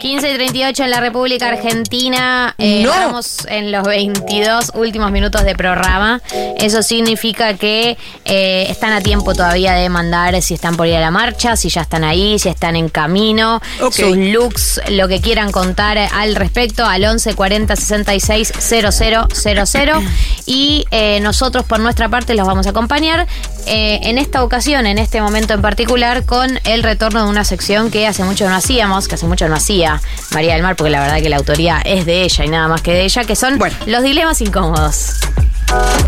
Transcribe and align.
15 0.00 0.30
y 0.30 0.34
38 0.34 0.84
en 0.84 0.90
la 0.90 1.00
República 1.00 1.48
Argentina. 1.48 2.54
Eh, 2.58 2.82
No. 2.84 2.92
Estamos 2.92 3.46
en 3.48 3.72
los 3.72 3.84
22 3.84 4.72
últimos 4.74 5.10
minutos 5.10 5.44
de 5.44 5.54
programa. 5.54 6.20
Eso 6.58 6.82
significa 6.82 7.54
que 7.54 7.96
eh, 8.26 8.66
están 8.68 8.92
a 8.92 9.00
tiempo 9.00 9.32
todavía 9.34 9.72
de 9.72 9.88
mandar 9.88 10.40
si 10.42 10.54
están 10.54 10.76
por 10.76 10.86
ir 10.86 10.96
a 10.96 11.00
la 11.00 11.10
marcha, 11.10 11.56
si 11.56 11.70
ya 11.70 11.80
están 11.80 12.04
ahí, 12.04 12.38
si 12.38 12.50
están 12.50 12.76
en 12.76 12.90
camino, 12.90 13.62
sus 13.90 14.16
looks, 14.16 14.80
lo 14.90 15.08
que 15.08 15.22
quieran 15.22 15.50
contar 15.50 15.96
al 15.96 16.34
respecto 16.36 16.84
al 16.84 17.02
11 17.02 17.34
40 17.34 17.74
66 17.74 18.52
00 18.58 18.92
00. 18.92 20.02
Y 20.46 20.84
eh, 20.90 21.20
nosotros 21.20 21.64
por 21.64 21.80
nuestra 21.80 22.08
parte 22.08 22.34
los 22.34 22.46
vamos 22.46 22.66
a 22.66 22.70
acompañar 22.70 23.26
eh, 23.66 24.00
en 24.02 24.18
esta 24.18 24.42
ocasión, 24.44 24.86
en 24.86 24.98
este 24.98 25.20
momento 25.22 25.54
en 25.54 25.62
particular, 25.62 26.24
con 26.26 26.60
el 26.64 26.82
retorno 26.82 27.24
de 27.24 27.30
una 27.30 27.44
sección 27.44 27.90
que 27.90 28.06
hace 28.06 28.24
mucho 28.24 28.48
no 28.48 28.54
hacíamos, 28.54 29.08
que 29.08 29.14
hace 29.14 29.26
mucho 29.26 29.48
no 29.48 29.56
hacía 29.56 30.02
María 30.32 30.52
del 30.54 30.62
Mar, 30.62 30.76
porque 30.76 30.90
la 30.90 31.00
verdad 31.00 31.22
que 31.22 31.28
la 31.30 31.36
autoría 31.36 31.80
es 31.84 32.04
de 32.04 32.22
ella 32.24 32.44
y 32.44 32.48
nada 32.48 32.68
más 32.68 32.82
que 32.82 32.92
de 32.92 33.04
ella, 33.04 33.24
que 33.24 33.36
son 33.36 33.58
Bueno. 33.58 33.74
los 33.86 34.02
dilemas 34.02 34.40
incómodos. 34.42 35.14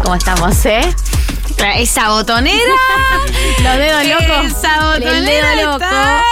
¿Cómo 0.02 0.14
estamos, 0.14 0.64
eh? 0.66 0.82
Esa 1.76 2.10
botonera. 2.10 2.58
Los 3.62 3.76
dedos 3.78 4.04
locos. 4.06 4.46
Esa 4.58 4.94
El 4.96 5.00
botonera. 5.02 5.50
dedo 5.56 5.72
loco. 5.72 5.84
está. 5.84 6.22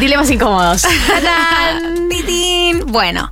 Dilemas 0.00 0.30
incómodos. 0.30 0.82
¡Tarán! 1.06 1.95
Bueno, 2.86 3.30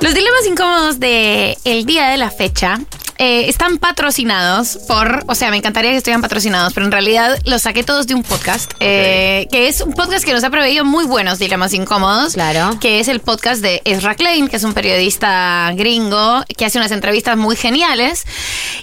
los 0.00 0.14
dilemas 0.14 0.46
incómodos 0.46 1.00
de 1.00 1.58
el 1.64 1.84
día 1.84 2.08
de 2.08 2.16
la 2.16 2.30
fecha 2.30 2.80
eh, 3.22 3.48
están 3.48 3.78
patrocinados 3.78 4.80
por, 4.88 5.22
o 5.28 5.36
sea, 5.36 5.52
me 5.52 5.56
encantaría 5.56 5.92
que 5.92 5.96
estuvieran 5.96 6.22
patrocinados, 6.22 6.72
pero 6.72 6.86
en 6.86 6.90
realidad 6.90 7.38
los 7.44 7.62
saqué 7.62 7.84
todos 7.84 8.08
de 8.08 8.16
un 8.16 8.24
podcast, 8.24 8.72
eh, 8.80 9.46
que 9.52 9.68
es 9.68 9.80
un 9.80 9.92
podcast 9.92 10.24
que 10.24 10.32
nos 10.32 10.42
ha 10.42 10.50
proveído 10.50 10.84
muy 10.84 11.04
buenos 11.04 11.38
dilemas 11.38 11.72
incómodos. 11.72 12.34
Claro. 12.34 12.80
Que 12.80 12.98
es 12.98 13.06
el 13.06 13.20
podcast 13.20 13.62
de 13.62 13.80
Ezra 13.84 14.16
Klein, 14.16 14.48
que 14.48 14.56
es 14.56 14.64
un 14.64 14.74
periodista 14.74 15.70
gringo 15.76 16.42
que 16.56 16.64
hace 16.64 16.78
unas 16.78 16.90
entrevistas 16.90 17.36
muy 17.36 17.54
geniales. 17.54 18.24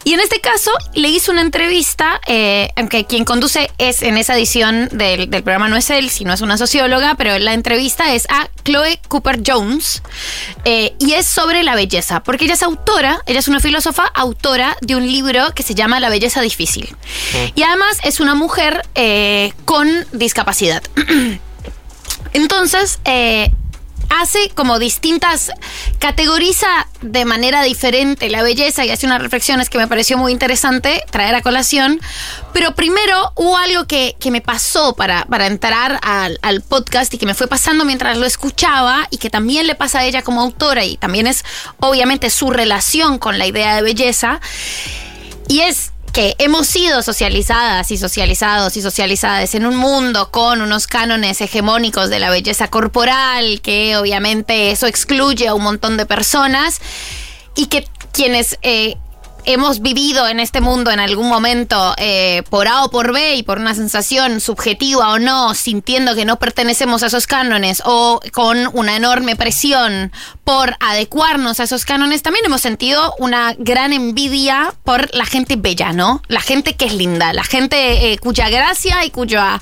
Y 0.05 0.13
en 0.13 0.21
este 0.21 0.39
caso 0.39 0.71
le 0.93 1.09
hizo 1.09 1.33
una 1.33 1.41
entrevista, 1.41 2.21
eh, 2.25 2.69
aunque 2.77 3.03
quien 3.03 3.25
conduce 3.25 3.69
es 3.77 4.01
en 4.03 4.17
esa 4.17 4.37
edición 4.37 4.87
del, 4.93 5.29
del 5.29 5.43
programa 5.43 5.67
no 5.67 5.75
es 5.75 5.89
él, 5.89 6.09
sino 6.09 6.31
es 6.31 6.39
una 6.39 6.57
socióloga, 6.57 7.15
pero 7.15 7.37
la 7.39 7.53
entrevista 7.53 8.13
es 8.13 8.25
a 8.29 8.47
Chloe 8.63 9.01
Cooper 9.09 9.41
Jones 9.45 10.01
eh, 10.63 10.93
y 10.97 11.11
es 11.11 11.27
sobre 11.27 11.63
la 11.63 11.75
belleza, 11.75 12.23
porque 12.23 12.45
ella 12.45 12.53
es 12.53 12.63
autora, 12.63 13.21
ella 13.25 13.39
es 13.39 13.49
una 13.49 13.59
filósofa 13.59 14.05
autora 14.05 14.28
de 14.81 14.95
un 14.95 15.05
libro 15.05 15.53
que 15.53 15.63
se 15.63 15.75
llama 15.75 15.99
La 15.99 16.09
belleza 16.09 16.41
difícil. 16.41 16.95
Y 17.55 17.63
además 17.63 17.99
es 18.03 18.19
una 18.19 18.35
mujer 18.35 18.85
eh, 18.95 19.53
con 19.65 19.87
discapacidad. 20.11 20.83
Entonces, 22.33 22.99
eh, 23.05 23.51
hace 24.09 24.49
como 24.55 24.79
distintas, 24.79 25.51
categoriza 25.99 26.87
de 27.01 27.25
manera 27.25 27.63
diferente 27.63 28.29
la 28.29 28.43
belleza 28.43 28.85
y 28.85 28.91
hace 28.91 29.05
unas 29.05 29.21
reflexiones 29.21 29.69
que 29.69 29.77
me 29.77 29.87
pareció 29.87 30.17
muy 30.17 30.31
interesante 30.31 31.03
traer 31.11 31.35
a 31.35 31.41
colación. 31.41 31.99
Pero 32.53 32.75
primero 32.75 33.31
hubo 33.35 33.57
algo 33.57 33.85
que, 33.87 34.15
que 34.19 34.31
me 34.31 34.41
pasó 34.41 34.95
para, 34.95 35.25
para 35.25 35.47
entrar 35.47 35.99
al, 36.01 36.39
al 36.41 36.61
podcast 36.61 37.13
y 37.13 37.17
que 37.17 37.25
me 37.25 37.33
fue 37.33 37.47
pasando 37.47 37.85
mientras 37.85 38.17
lo 38.17 38.25
escuchaba 38.25 39.07
y 39.11 39.17
que 39.17 39.29
también 39.29 39.67
le 39.67 39.75
pasa 39.75 39.99
a 39.99 40.05
ella 40.05 40.21
como 40.21 40.41
autora 40.41 40.83
y 40.85 40.97
también 40.97 41.27
es 41.27 41.45
obviamente 41.79 42.29
su 42.29 42.49
relación 42.49 43.19
con 43.19 43.37
la 43.37 43.47
idea 43.47 43.75
de 43.75 43.81
belleza. 43.81 44.41
Y 45.47 45.61
es 45.61 45.91
hemos 46.19 46.67
sido 46.67 47.01
socializadas 47.01 47.91
y 47.91 47.97
socializados 47.97 48.75
y 48.77 48.81
socializadas 48.81 49.55
en 49.55 49.65
un 49.65 49.75
mundo 49.75 50.31
con 50.31 50.61
unos 50.61 50.87
cánones 50.87 51.39
hegemónicos 51.41 52.09
de 52.09 52.19
la 52.19 52.29
belleza 52.29 52.69
corporal, 52.69 53.61
que 53.61 53.95
obviamente 53.95 54.71
eso 54.71 54.87
excluye 54.87 55.47
a 55.47 55.53
un 55.53 55.63
montón 55.63 55.97
de 55.97 56.05
personas 56.05 56.81
y 57.55 57.67
que 57.67 57.87
quienes 58.11 58.57
eh, 58.61 58.97
hemos 59.45 59.81
vivido 59.81 60.27
en 60.27 60.39
este 60.39 60.61
mundo 60.61 60.91
en 60.91 60.99
algún 60.99 61.29
momento 61.29 61.93
eh, 61.97 62.43
por 62.49 62.67
A 62.67 62.83
o 62.83 62.91
por 62.91 63.13
B 63.13 63.35
y 63.35 63.43
por 63.43 63.59
una 63.59 63.75
sensación 63.75 64.41
subjetiva 64.41 65.13
o 65.13 65.19
no, 65.19 65.53
sintiendo 65.53 66.15
que 66.15 66.25
no 66.25 66.37
pertenecemos 66.37 67.03
a 67.03 67.07
esos 67.07 67.27
cánones 67.27 67.81
o 67.85 68.19
con 68.31 68.69
una 68.73 68.95
enorme 68.95 69.35
presión 69.35 70.11
por 70.43 70.75
adecuarnos 70.79 71.59
a 71.59 71.63
esos 71.63 71.85
cánones, 71.85 72.21
también 72.23 72.45
hemos 72.45 72.61
sentido 72.61 73.13
una 73.19 73.53
gran 73.57 73.93
envidia 73.93 74.73
por 74.83 75.13
la 75.13 75.25
gente 75.25 75.55
bella, 75.55 75.93
¿no? 75.93 76.21
La 76.27 76.41
gente 76.41 76.75
que 76.75 76.85
es 76.85 76.93
linda, 76.93 77.33
la 77.33 77.43
gente 77.43 78.11
eh, 78.11 78.17
cuya 78.17 78.49
gracia 78.49 79.05
y 79.05 79.11
cuya 79.11 79.59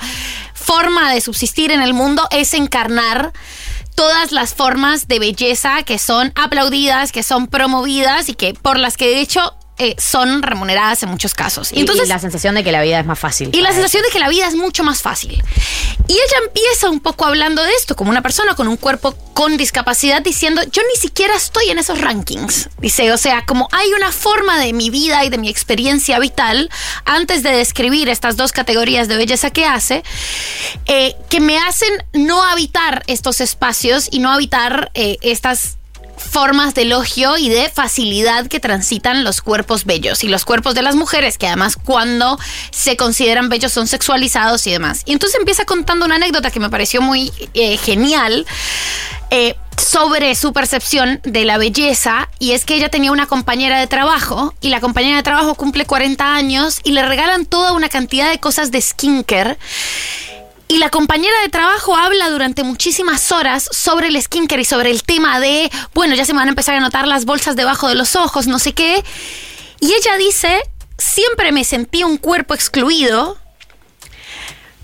forma 0.68 1.14
de 1.14 1.22
subsistir 1.22 1.72
en 1.72 1.82
el 1.82 1.94
mundo 1.94 2.28
es 2.30 2.54
encarnar 2.54 3.32
todas 3.96 4.34
las 4.34 4.54
formas 4.54 5.08
de 5.08 5.18
belleza 5.18 5.82
que 5.84 5.98
son 5.98 6.34
aplaudidas, 6.36 7.14
que 7.14 7.24
son 7.24 7.48
promovidas 7.48 8.28
y 8.28 8.34
que 8.34 8.54
por 8.54 8.78
las 8.78 8.98
que 8.98 9.08
de 9.08 9.22
hecho 9.22 9.56
eh, 9.80 9.96
son 10.00 10.42
remuneradas 10.42 11.04
en 11.04 11.10
muchos 11.10 11.36
casos. 11.36 11.72
Y, 11.72 11.82
y 11.82 12.08
la 12.08 12.18
sensación 12.18 12.56
de 12.56 12.64
que 12.64 12.72
la 12.72 12.82
vida 12.82 13.00
es 13.00 13.06
más 13.06 13.20
fácil. 13.20 13.52
Y 13.54 13.62
la 13.62 13.72
sensación 13.72 14.02
de 14.02 14.10
que 14.10 14.18
la 14.18 14.28
vida 14.28 14.48
es 14.48 14.56
mucho 14.56 14.84
más 14.84 15.04
fácil. 15.04 15.44
Y 16.08 16.14
ella 16.14 16.38
empieza 16.46 16.90
un 16.90 17.00
poco 17.00 17.26
hablando 17.26 17.62
de 17.62 17.72
esto, 17.74 17.96
como 17.96 18.10
una 18.10 18.24
persona 18.24 18.56
con 18.56 18.68
un 18.68 18.78
cuerpo 18.78 19.16
con 19.36 19.56
discapacidad, 19.56 20.24
diciendo, 20.24 20.64
yo 20.72 20.82
ni 20.92 21.00
siquiera 21.00 21.36
estoy 21.36 21.70
en 21.70 21.78
esos 21.78 22.02
rankings. 22.02 22.70
Dice, 22.80 23.12
o 23.14 23.18
sea, 23.18 23.46
como 23.46 23.68
hay 23.72 23.94
una 23.94 24.12
forma 24.12 24.60
de 24.60 24.74
mi 24.74 24.90
vida 24.90 25.24
y 25.26 25.30
de 25.30 25.38
mi 25.38 25.48
experiencia 25.48 26.18
vital, 26.18 26.72
antes 27.06 27.44
de 27.44 27.52
describir 27.52 28.10
estas 28.10 28.36
dos 28.36 28.54
categorías 28.54 29.08
de 29.08 29.18
belleza 29.18 29.52
que 29.52 29.66
hace, 29.66 30.04
eh, 30.86 31.16
que 31.30 31.40
me 31.40 31.58
hacen 31.58 31.90
no 32.14 32.44
habitar 32.44 33.04
estos 33.08 33.42
espacios 33.42 34.08
y 34.12 34.20
no 34.20 34.32
habitar 34.32 34.92
eh, 34.94 35.18
estas 35.22 35.78
formas 36.18 36.74
de 36.74 36.84
elogio 36.84 37.38
y 37.38 37.50
de 37.50 37.70
facilidad 37.70 38.48
que 38.48 38.60
transitan 38.60 39.24
los 39.24 39.42
cuerpos 39.42 39.86
bellos 39.86 40.24
y 40.24 40.28
los 40.28 40.46
cuerpos 40.46 40.76
de 40.76 40.82
las 40.82 40.96
mujeres, 40.96 41.38
que 41.38 41.48
además 41.48 41.76
cuando 41.76 42.40
se 42.72 42.98
consideran 42.98 43.50
bellos 43.50 43.72
son 43.72 43.88
sexualizados 43.88 44.66
y 44.68 44.72
demás. 44.72 45.04
Y 45.06 45.14
entonces 45.14 45.40
empieza 45.40 45.66
contando 45.66 46.06
una 46.06 46.16
anécdota 46.16 46.52
que 46.52 46.60
me 46.60 46.70
pareció 46.70 47.02
muy 47.02 47.32
eh, 47.54 47.78
genial. 47.78 48.46
sobre 49.78 50.34
su 50.34 50.54
percepción 50.54 51.20
de 51.24 51.46
la 51.46 51.58
belleza 51.60 52.30
y 52.40 52.54
es 52.54 52.66
que 52.66 52.76
ella 52.76 52.90
tenía 52.90 53.12
una 53.12 53.28
compañera 53.28 53.80
de 53.80 53.86
trabajo 53.86 54.56
y 54.60 54.70
la 54.70 54.80
compañera 54.80 55.18
de 55.18 55.24
trabajo 55.24 55.54
cumple 55.54 55.86
40 55.86 56.34
años 56.34 56.80
y 56.84 56.94
le 56.94 57.06
regalan 57.06 57.46
toda 57.46 57.74
una 57.74 57.88
cantidad 57.88 58.30
de 58.30 58.40
cosas 58.40 58.72
de 58.72 58.82
skincare 58.82 59.58
y 60.68 60.80
la 60.80 60.90
compañera 60.90 61.40
de 61.42 61.50
trabajo 61.50 61.96
habla 61.96 62.30
durante 62.30 62.64
muchísimas 62.64 63.32
horas 63.32 63.70
sobre 63.72 64.08
el 64.08 64.22
skincare 64.22 64.62
y 64.62 64.66
sobre 64.66 64.92
el 64.92 65.04
tema 65.04 65.40
de, 65.40 65.72
bueno, 65.94 66.16
ya 66.16 66.26
se 66.26 66.34
me 66.34 66.40
van 66.40 66.50
a 66.50 66.52
empezar 66.52 66.76
a 66.76 66.80
notar 66.80 67.08
las 67.08 67.26
bolsas 67.26 67.56
debajo 67.56 67.88
de 67.88 67.96
los 67.96 68.16
ojos, 68.16 68.48
no 68.48 68.60
sé 68.60 68.74
qué. 68.74 69.04
Y 69.80 69.94
ella 69.94 70.18
dice, 70.18 70.62
siempre 70.98 71.52
me 71.52 71.64
sentí 71.64 72.04
un 72.04 72.18
cuerpo 72.18 72.54
excluido, 72.54 73.38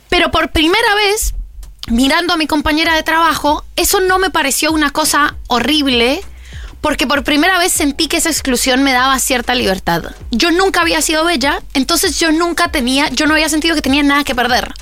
pero 0.10 0.32
por 0.32 0.52
primera 0.52 0.96
vez, 0.96 1.34
mirando 1.88 2.34
a 2.34 2.38
mi 2.38 2.48
compañera 2.48 2.96
de 2.96 3.04
trabajo, 3.04 3.66
eso 3.76 4.00
no 4.00 4.20
me 4.20 4.30
pareció 4.30 4.72
una 4.72 4.92
cosa 4.92 5.36
horrible. 5.48 6.22
Porque 6.82 7.08
por 7.08 7.24
primera 7.24 7.60
vez 7.60 7.72
sentí 7.72 8.10
que 8.10 8.18
esa 8.18 8.30
exclusión 8.30 8.84
me 8.84 8.92
daba 8.92 9.18
cierta 9.18 9.56
libertad. 9.56 10.04
Yo 10.32 10.52
nunca 10.52 10.82
había 10.82 11.02
sido 11.02 11.24
bella, 11.24 11.64
entonces 11.74 12.20
yo 12.20 12.34
nunca 12.34 12.72
tenía, 12.72 13.08
yo 13.08 13.26
no 13.26 13.36
había 13.36 13.48
sentido 13.48 13.74
que 13.74 13.82
tenía 13.82 14.04
nada 14.04 14.26
que 14.26 14.36
perder. 14.36 14.74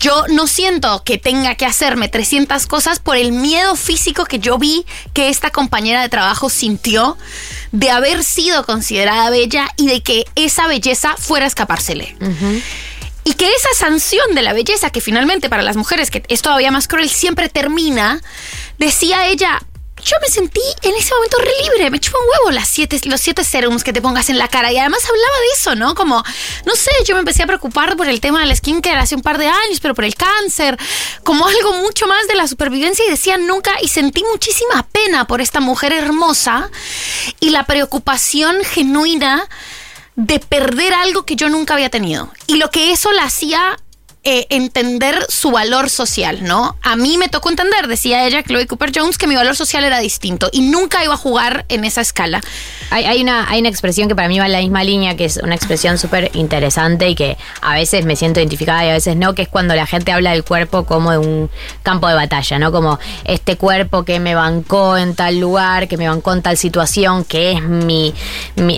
Yo 0.00 0.26
no 0.28 0.46
siento 0.46 1.02
que 1.02 1.18
tenga 1.18 1.56
que 1.56 1.66
hacerme 1.66 2.08
300 2.08 2.66
cosas 2.66 3.00
por 3.00 3.16
el 3.16 3.32
miedo 3.32 3.74
físico 3.74 4.24
que 4.24 4.38
yo 4.38 4.56
vi 4.56 4.86
que 5.12 5.28
esta 5.28 5.50
compañera 5.50 6.02
de 6.02 6.08
trabajo 6.08 6.50
sintió 6.50 7.16
de 7.72 7.90
haber 7.90 8.22
sido 8.22 8.64
considerada 8.64 9.28
bella 9.30 9.68
y 9.76 9.88
de 9.88 10.02
que 10.02 10.24
esa 10.36 10.68
belleza 10.68 11.16
fuera 11.16 11.46
a 11.46 11.48
escapársele. 11.48 12.16
Y 13.24 13.34
que 13.34 13.46
esa 13.46 13.68
sanción 13.76 14.34
de 14.34 14.42
la 14.42 14.52
belleza, 14.52 14.90
que 14.90 15.00
finalmente 15.00 15.50
para 15.50 15.62
las 15.62 15.76
mujeres, 15.76 16.10
que 16.10 16.22
es 16.28 16.42
todavía 16.42 16.70
más 16.70 16.88
cruel, 16.88 17.10
siempre 17.10 17.48
termina, 17.48 18.22
decía 18.78 19.26
ella, 19.26 19.60
yo 20.08 20.16
me 20.22 20.28
sentí 20.28 20.62
en 20.82 20.94
ese 20.94 21.12
momento 21.12 21.36
re 21.38 21.52
libre, 21.64 21.90
me 21.90 22.00
chupa 22.00 22.18
un 22.18 22.24
huevo 22.30 22.50
las 22.50 22.68
siete, 22.68 22.98
los 23.04 23.20
siete 23.20 23.44
serums 23.44 23.84
que 23.84 23.92
te 23.92 24.00
pongas 24.00 24.30
en 24.30 24.38
la 24.38 24.48
cara. 24.48 24.72
Y 24.72 24.78
además 24.78 25.04
hablaba 25.04 25.38
de 25.40 25.46
eso, 25.54 25.74
¿no? 25.74 25.94
Como, 25.94 26.24
no 26.64 26.74
sé, 26.76 26.90
yo 27.04 27.14
me 27.14 27.20
empecé 27.20 27.42
a 27.42 27.46
preocupar 27.46 27.94
por 27.94 28.08
el 28.08 28.18
tema 28.20 28.40
del 28.40 28.56
skincare 28.56 28.96
hace 28.96 29.14
un 29.14 29.20
par 29.20 29.36
de 29.36 29.48
años, 29.48 29.80
pero 29.82 29.94
por 29.94 30.06
el 30.06 30.14
cáncer, 30.14 30.78
como 31.24 31.46
algo 31.46 31.74
mucho 31.74 32.06
más 32.06 32.26
de 32.26 32.36
la 32.36 32.48
supervivencia 32.48 33.04
y 33.04 33.10
decía 33.10 33.36
nunca, 33.36 33.72
y 33.82 33.88
sentí 33.88 34.24
muchísima 34.24 34.86
pena 34.90 35.26
por 35.26 35.42
esta 35.42 35.60
mujer 35.60 35.92
hermosa 35.92 36.70
y 37.38 37.50
la 37.50 37.66
preocupación 37.66 38.64
genuina 38.64 39.46
de 40.16 40.40
perder 40.40 40.94
algo 40.94 41.26
que 41.26 41.36
yo 41.36 41.50
nunca 41.50 41.74
había 41.74 41.90
tenido. 41.90 42.32
Y 42.46 42.56
lo 42.56 42.70
que 42.70 42.92
eso 42.92 43.12
la 43.12 43.24
hacía 43.24 43.78
eh, 44.30 44.46
entender 44.50 45.24
su 45.30 45.50
valor 45.50 45.88
social, 45.88 46.44
¿no? 46.44 46.76
A 46.82 46.96
mí 46.96 47.16
me 47.16 47.30
tocó 47.30 47.48
entender, 47.48 47.86
decía 47.86 48.26
ella, 48.26 48.42
Chloe 48.42 48.66
Cooper 48.66 48.92
Jones, 48.94 49.16
que 49.16 49.26
mi 49.26 49.34
valor 49.34 49.56
social 49.56 49.84
era 49.84 50.00
distinto 50.00 50.50
y 50.52 50.60
nunca 50.60 51.02
iba 51.02 51.14
a 51.14 51.16
jugar 51.16 51.64
en 51.70 51.86
esa 51.86 52.02
escala. 52.02 52.42
Hay, 52.90 53.22
una, 53.22 53.48
hay 53.48 53.60
una 53.60 53.70
expresión 53.70 54.06
que 54.06 54.14
para 54.14 54.28
mí 54.28 54.38
va 54.38 54.44
en 54.44 54.52
la 54.52 54.58
misma 54.58 54.84
línea, 54.84 55.16
que 55.16 55.24
es 55.24 55.38
una 55.38 55.54
expresión 55.54 55.96
súper 55.96 56.30
interesante 56.34 57.08
y 57.08 57.14
que 57.14 57.38
a 57.62 57.72
veces 57.72 58.04
me 58.04 58.16
siento 58.16 58.40
identificada 58.40 58.84
y 58.84 58.90
a 58.90 58.92
veces 58.92 59.16
no, 59.16 59.34
que 59.34 59.40
es 59.40 59.48
cuando 59.48 59.74
la 59.74 59.86
gente 59.86 60.12
habla 60.12 60.32
del 60.32 60.44
cuerpo 60.44 60.84
como 60.84 61.10
de 61.10 61.16
un 61.16 61.50
campo 61.82 62.06
de 62.06 62.14
batalla, 62.14 62.58
¿no? 62.58 62.70
Como 62.70 62.98
este 63.24 63.56
cuerpo 63.56 64.04
que 64.04 64.20
me 64.20 64.34
bancó 64.34 64.98
en 64.98 65.14
tal 65.14 65.40
lugar, 65.40 65.88
que 65.88 65.96
me 65.96 66.06
bancó 66.06 66.34
en 66.34 66.42
tal 66.42 66.58
situación, 66.58 67.24
que 67.24 67.52
es 67.52 67.62
mi, 67.62 68.12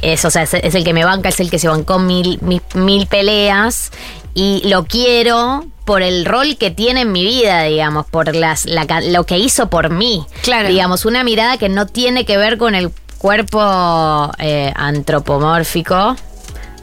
es, 0.03 0.25
o 0.25 0.31
sea, 0.31 0.45
es, 0.45 0.55
el 0.55 0.85
que 0.85 0.93
me 0.93 1.05
banca, 1.05 1.29
es 1.29 1.41
el 1.41 1.51
que 1.51 1.59
se 1.59 1.67
bancó 1.67 1.99
mil, 1.99 2.39
mil 2.75 3.07
peleas 3.09 3.91
y 4.35 4.63
lo 4.69 4.85
quiero 4.85 5.67
por 5.85 6.03
el 6.03 6.25
rol 6.25 6.57
que 6.57 6.71
tiene 6.71 7.01
en 7.01 7.13
mi 7.13 7.25
vida, 7.25 7.65
digamos, 7.65 8.07
por 8.07 8.35
las, 8.35 8.67
lo 8.67 9.27
que 9.27 9.39
hizo 9.39 9.69
por 9.71 9.91
mí. 9.91 10.25
Claro. 10.43 10.69
Digamos, 10.69 11.05
una 11.05 11.25
mirada 11.25 11.57
que 11.59 11.69
no 11.69 11.87
tiene 11.87 12.25
que 12.25 12.37
ver 12.37 12.59
con 12.59 12.75
el 12.75 12.93
cuerpo 13.19 14.31
eh, 14.39 14.73
antropomórfico. 14.77 16.17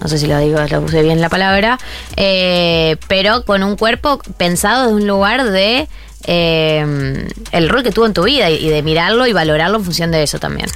No 0.01 0.07
sé 0.07 0.17
si 0.17 0.27
lo 0.27 0.38
digo, 0.39 0.59
lo 0.59 0.81
puse 0.81 1.01
bien 1.03 1.21
la 1.21 1.29
palabra. 1.29 1.79
Eh, 2.17 2.97
pero 3.07 3.45
con 3.45 3.63
un 3.63 3.77
cuerpo 3.77 4.19
pensado 4.38 4.88
de 4.88 4.94
un 4.94 5.07
lugar 5.07 5.49
de 5.49 5.88
eh, 6.25 7.27
el 7.51 7.69
rol 7.69 7.83
que 7.83 7.91
tuvo 7.91 8.05
en 8.05 8.13
tu 8.13 8.23
vida 8.23 8.49
y 8.49 8.67
de 8.67 8.83
mirarlo 8.83 9.25
y 9.25 9.33
valorarlo 9.33 9.77
en 9.77 9.85
función 9.85 10.11
de 10.11 10.23
eso 10.23 10.38
también. 10.38 10.67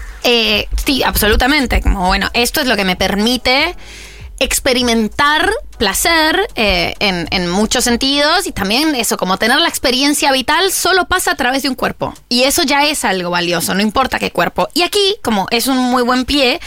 sí, 0.86 1.04
absolutamente. 1.04 1.82
Como 1.82 2.08
bueno, 2.08 2.30
esto 2.34 2.62
es 2.62 2.68
lo 2.68 2.78
que 2.78 2.86
me 2.86 2.96
permite 2.96 3.76
experimentar 4.42 5.52
placer 5.78 6.48
eh, 6.56 6.94
en, 7.00 7.50
muchos 7.50 7.84
sentidos 7.84 8.48
y 8.48 8.52
también 8.52 8.96
eso, 8.96 9.18
como 9.18 9.38
tener 9.38 9.60
la 9.60 9.70
experiencia 9.70 10.32
vital, 10.32 10.72
solo 10.72 11.06
pasa 11.06 11.32
a 11.32 11.36
través 11.36 11.64
de 11.64 11.70
un 11.70 11.76
cuerpo. 11.76 12.14
Y 12.28 12.44
eso 12.44 12.64
ya 12.64 12.86
es 12.86 13.06
algo 13.06 13.30
valioso, 13.30 13.74
no 13.76 13.82
importa 13.82 14.20
qué 14.20 14.32
cuerpo. 14.32 14.68
Y 14.74 14.82
aquí, 14.82 15.18
como 15.24 15.48
es 15.52 15.68
un 15.68 15.78
muy 15.78 16.02
buen 16.04 16.26
pie, 16.26 16.60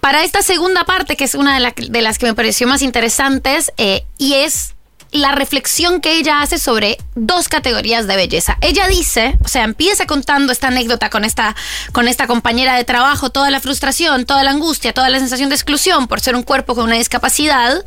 para 0.00 0.24
esta 0.24 0.42
segunda 0.42 0.84
parte, 0.84 1.16
que 1.16 1.24
es 1.24 1.34
una 1.34 1.58
de, 1.58 2.02
las 2.02 2.18
que 2.18 2.26
me 2.26 2.34
pareció 2.34 2.66
más 2.66 2.82
interesantes, 2.82 3.72
eh, 3.78 4.04
y 4.18 4.34
es 4.34 4.74
la 5.12 5.32
reflexión 5.32 6.00
que 6.00 6.18
ella 6.18 6.40
hace 6.40 6.58
sobre 6.58 6.98
dos 7.14 7.48
categorías 7.48 8.06
de 8.06 8.16
belleza. 8.16 8.56
Ella 8.60 8.86
dice, 8.88 9.36
o 9.44 9.48
sea, 9.48 9.64
empieza 9.64 10.06
contando 10.06 10.52
esta 10.52 10.68
anécdota 10.68 11.10
con 11.10 11.24
esta, 11.24 11.56
con 11.92 12.08
esta 12.08 12.26
compañera 12.26 12.76
de 12.76 12.84
trabajo, 12.84 13.30
toda 13.30 13.50
la 13.50 13.60
frustración, 13.60 14.24
toda 14.24 14.44
la 14.44 14.50
angustia, 14.50 14.92
toda 14.92 15.08
la 15.08 15.18
sensación 15.18 15.48
de 15.48 15.56
exclusión 15.56 16.06
por 16.06 16.20
ser 16.20 16.36
un 16.36 16.42
cuerpo 16.42 16.74
con 16.74 16.84
una 16.84 16.96
discapacidad 16.96 17.84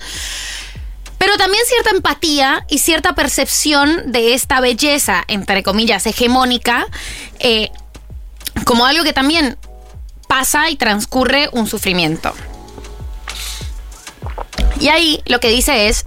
pero 1.23 1.37
también 1.37 1.63
cierta 1.65 1.91
empatía 1.91 2.65
y 2.67 2.79
cierta 2.79 3.15
percepción 3.15 4.11
de 4.11 4.33
esta 4.33 4.59
belleza, 4.59 5.23
entre 5.29 5.63
comillas, 5.63 6.05
hegemónica, 6.05 6.85
eh, 7.39 7.69
como 8.65 8.85
algo 8.85 9.05
que 9.05 9.13
también 9.13 9.57
pasa 10.27 10.69
y 10.69 10.75
transcurre 10.75 11.47
un 11.53 11.65
sufrimiento. 11.65 12.33
Y 14.81 14.89
ahí 14.89 15.21
lo 15.25 15.39
que 15.39 15.47
dice 15.47 15.87
es, 15.87 16.03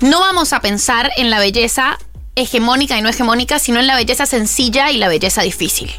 no 0.00 0.20
vamos 0.20 0.52
a 0.52 0.60
pensar 0.60 1.10
en 1.16 1.30
la 1.30 1.38
belleza 1.38 1.98
hegemónica 2.34 2.98
y 2.98 3.02
no 3.02 3.08
hegemónica, 3.08 3.58
sino 3.58 3.80
en 3.80 3.86
la 3.86 3.96
belleza 3.96 4.26
sencilla 4.26 4.90
y 4.90 4.98
la 4.98 5.08
belleza 5.08 5.42
difícil. 5.42 5.90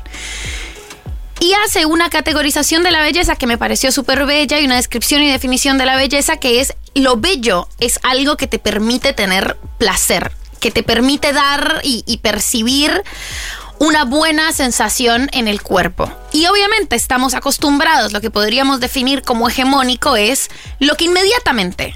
Y 1.40 1.54
hace 1.66 1.86
una 1.86 2.10
categorización 2.10 2.84
de 2.84 2.92
la 2.92 3.02
belleza 3.02 3.36
que 3.36 3.48
me 3.48 3.58
pareció 3.58 3.92
súper 3.92 4.26
bella 4.26 4.60
y 4.60 4.66
una 4.66 4.76
descripción 4.76 5.22
y 5.22 5.30
definición 5.30 5.78
de 5.78 5.86
la 5.86 5.96
belleza 5.96 6.38
que 6.38 6.62
es 6.62 6.74
lo 6.96 7.18
bello 7.18 7.68
es 7.80 8.00
algo 8.04 8.38
que 8.38 8.48
te 8.48 8.58
permite 8.58 9.14
tener 9.14 9.58
placer, 9.78 10.32
que 10.60 10.72
te 10.72 10.82
permite 10.82 11.34
dar 11.34 11.82
y, 11.84 12.04
y 12.08 12.18
percibir 12.18 13.04
una 13.80 14.06
buena 14.06 14.52
sensación 14.52 15.30
en 15.32 15.48
el 15.48 15.62
cuerpo. 15.62 16.12
Y 16.32 16.48
obviamente 16.48 16.96
estamos 16.96 17.36
acostumbrados, 17.36 18.14
lo 18.14 18.22
que 18.22 18.32
podríamos 18.32 18.80
definir 18.80 19.22
como 19.22 19.48
hegemónico 19.48 20.16
es 20.16 20.50
lo 20.80 20.96
que 20.96 21.06
inmediatamente 21.06 21.96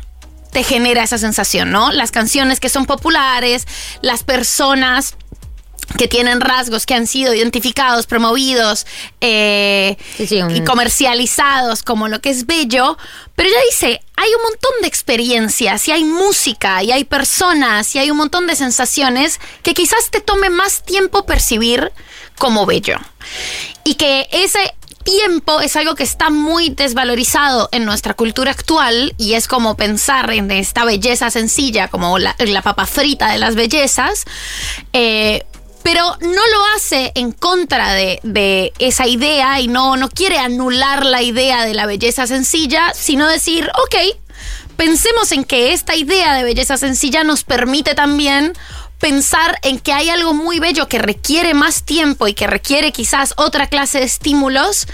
te 0.51 0.63
genera 0.63 1.03
esa 1.03 1.17
sensación, 1.17 1.71
¿no? 1.71 1.91
Las 1.91 2.11
canciones 2.11 2.59
que 2.59 2.69
son 2.69 2.85
populares, 2.85 3.67
las 4.01 4.23
personas 4.23 5.15
que 5.97 6.07
tienen 6.07 6.41
rasgos 6.41 6.85
que 6.85 6.93
han 6.93 7.07
sido 7.07 7.33
identificados, 7.33 8.07
promovidos 8.07 8.85
eh, 9.19 9.97
y 10.17 10.61
comercializados 10.63 11.83
como 11.83 12.07
lo 12.07 12.21
que 12.21 12.29
es 12.29 12.45
bello, 12.45 12.97
pero 13.35 13.49
ella 13.49 13.59
dice, 13.69 14.01
hay 14.15 14.29
un 14.33 14.43
montón 14.43 14.71
de 14.81 14.87
experiencias 14.87 15.87
y 15.87 15.91
hay 15.91 16.03
música 16.03 16.83
y 16.83 16.91
hay 16.91 17.03
personas 17.03 17.93
y 17.95 17.99
hay 17.99 18.11
un 18.11 18.17
montón 18.17 18.47
de 18.47 18.55
sensaciones 18.55 19.39
que 19.63 19.73
quizás 19.73 20.09
te 20.11 20.21
tome 20.21 20.49
más 20.49 20.83
tiempo 20.83 21.25
percibir 21.25 21.91
como 22.37 22.65
bello. 22.65 22.97
Y 23.83 23.95
que 23.95 24.27
ese 24.31 24.73
tiempo 25.03 25.61
es 25.61 25.75
algo 25.75 25.95
que 25.95 26.03
está 26.03 26.29
muy 26.29 26.69
desvalorizado 26.69 27.69
en 27.71 27.85
nuestra 27.85 28.13
cultura 28.13 28.51
actual 28.51 29.13
y 29.17 29.33
es 29.33 29.47
como 29.47 29.75
pensar 29.75 30.31
en 30.31 30.51
esta 30.51 30.85
belleza 30.85 31.29
sencilla, 31.29 31.87
como 31.87 32.17
la, 32.19 32.35
papa 32.63 32.85
frita 32.85 33.31
de 33.31 33.39
las 33.39 33.55
bellezas. 33.55 34.25
Eh, 34.93 35.45
pero 35.83 36.15
no 36.21 36.29
lo 36.29 36.65
hace 36.75 37.11
en 37.15 37.31
contra 37.31 37.93
de, 37.93 38.73
esa 38.79 39.07
idea 39.07 39.59
y 39.59 39.67
no, 39.67 39.97
no 39.97 40.09
quiere 40.09 40.37
anular 40.37 41.05
la 41.05 41.21
idea 41.21 41.65
de 41.65 41.73
la 41.73 41.85
belleza 41.85 42.27
sencilla, 42.27 42.93
sino 42.93 43.27
decir, 43.27 43.69
ok, 43.83 43.95
pensemos 44.77 45.31
en 45.31 45.43
que 45.43 45.73
esta 45.73 45.95
idea 45.95 46.35
de 46.35 46.43
belleza 46.43 46.77
sencilla 46.77 47.23
nos 47.23 47.43
permite 47.43 47.95
también 47.95 48.53
pensar 49.01 49.57
en 49.63 49.79
que 49.79 49.91
hay 49.91 50.09
algo 50.09 50.33
muy 50.33 50.59
bello 50.59 50.87
que 50.87 50.99
requiere 50.99 51.53
más 51.53 51.83
tiempo 51.83 52.27
y 52.27 52.33
que 52.33 52.47
requiere 52.47 52.91
quizás 52.91 53.33
otra 53.35 53.67
clase 53.67 53.99
de 53.99 54.05
estímulos 54.05 54.87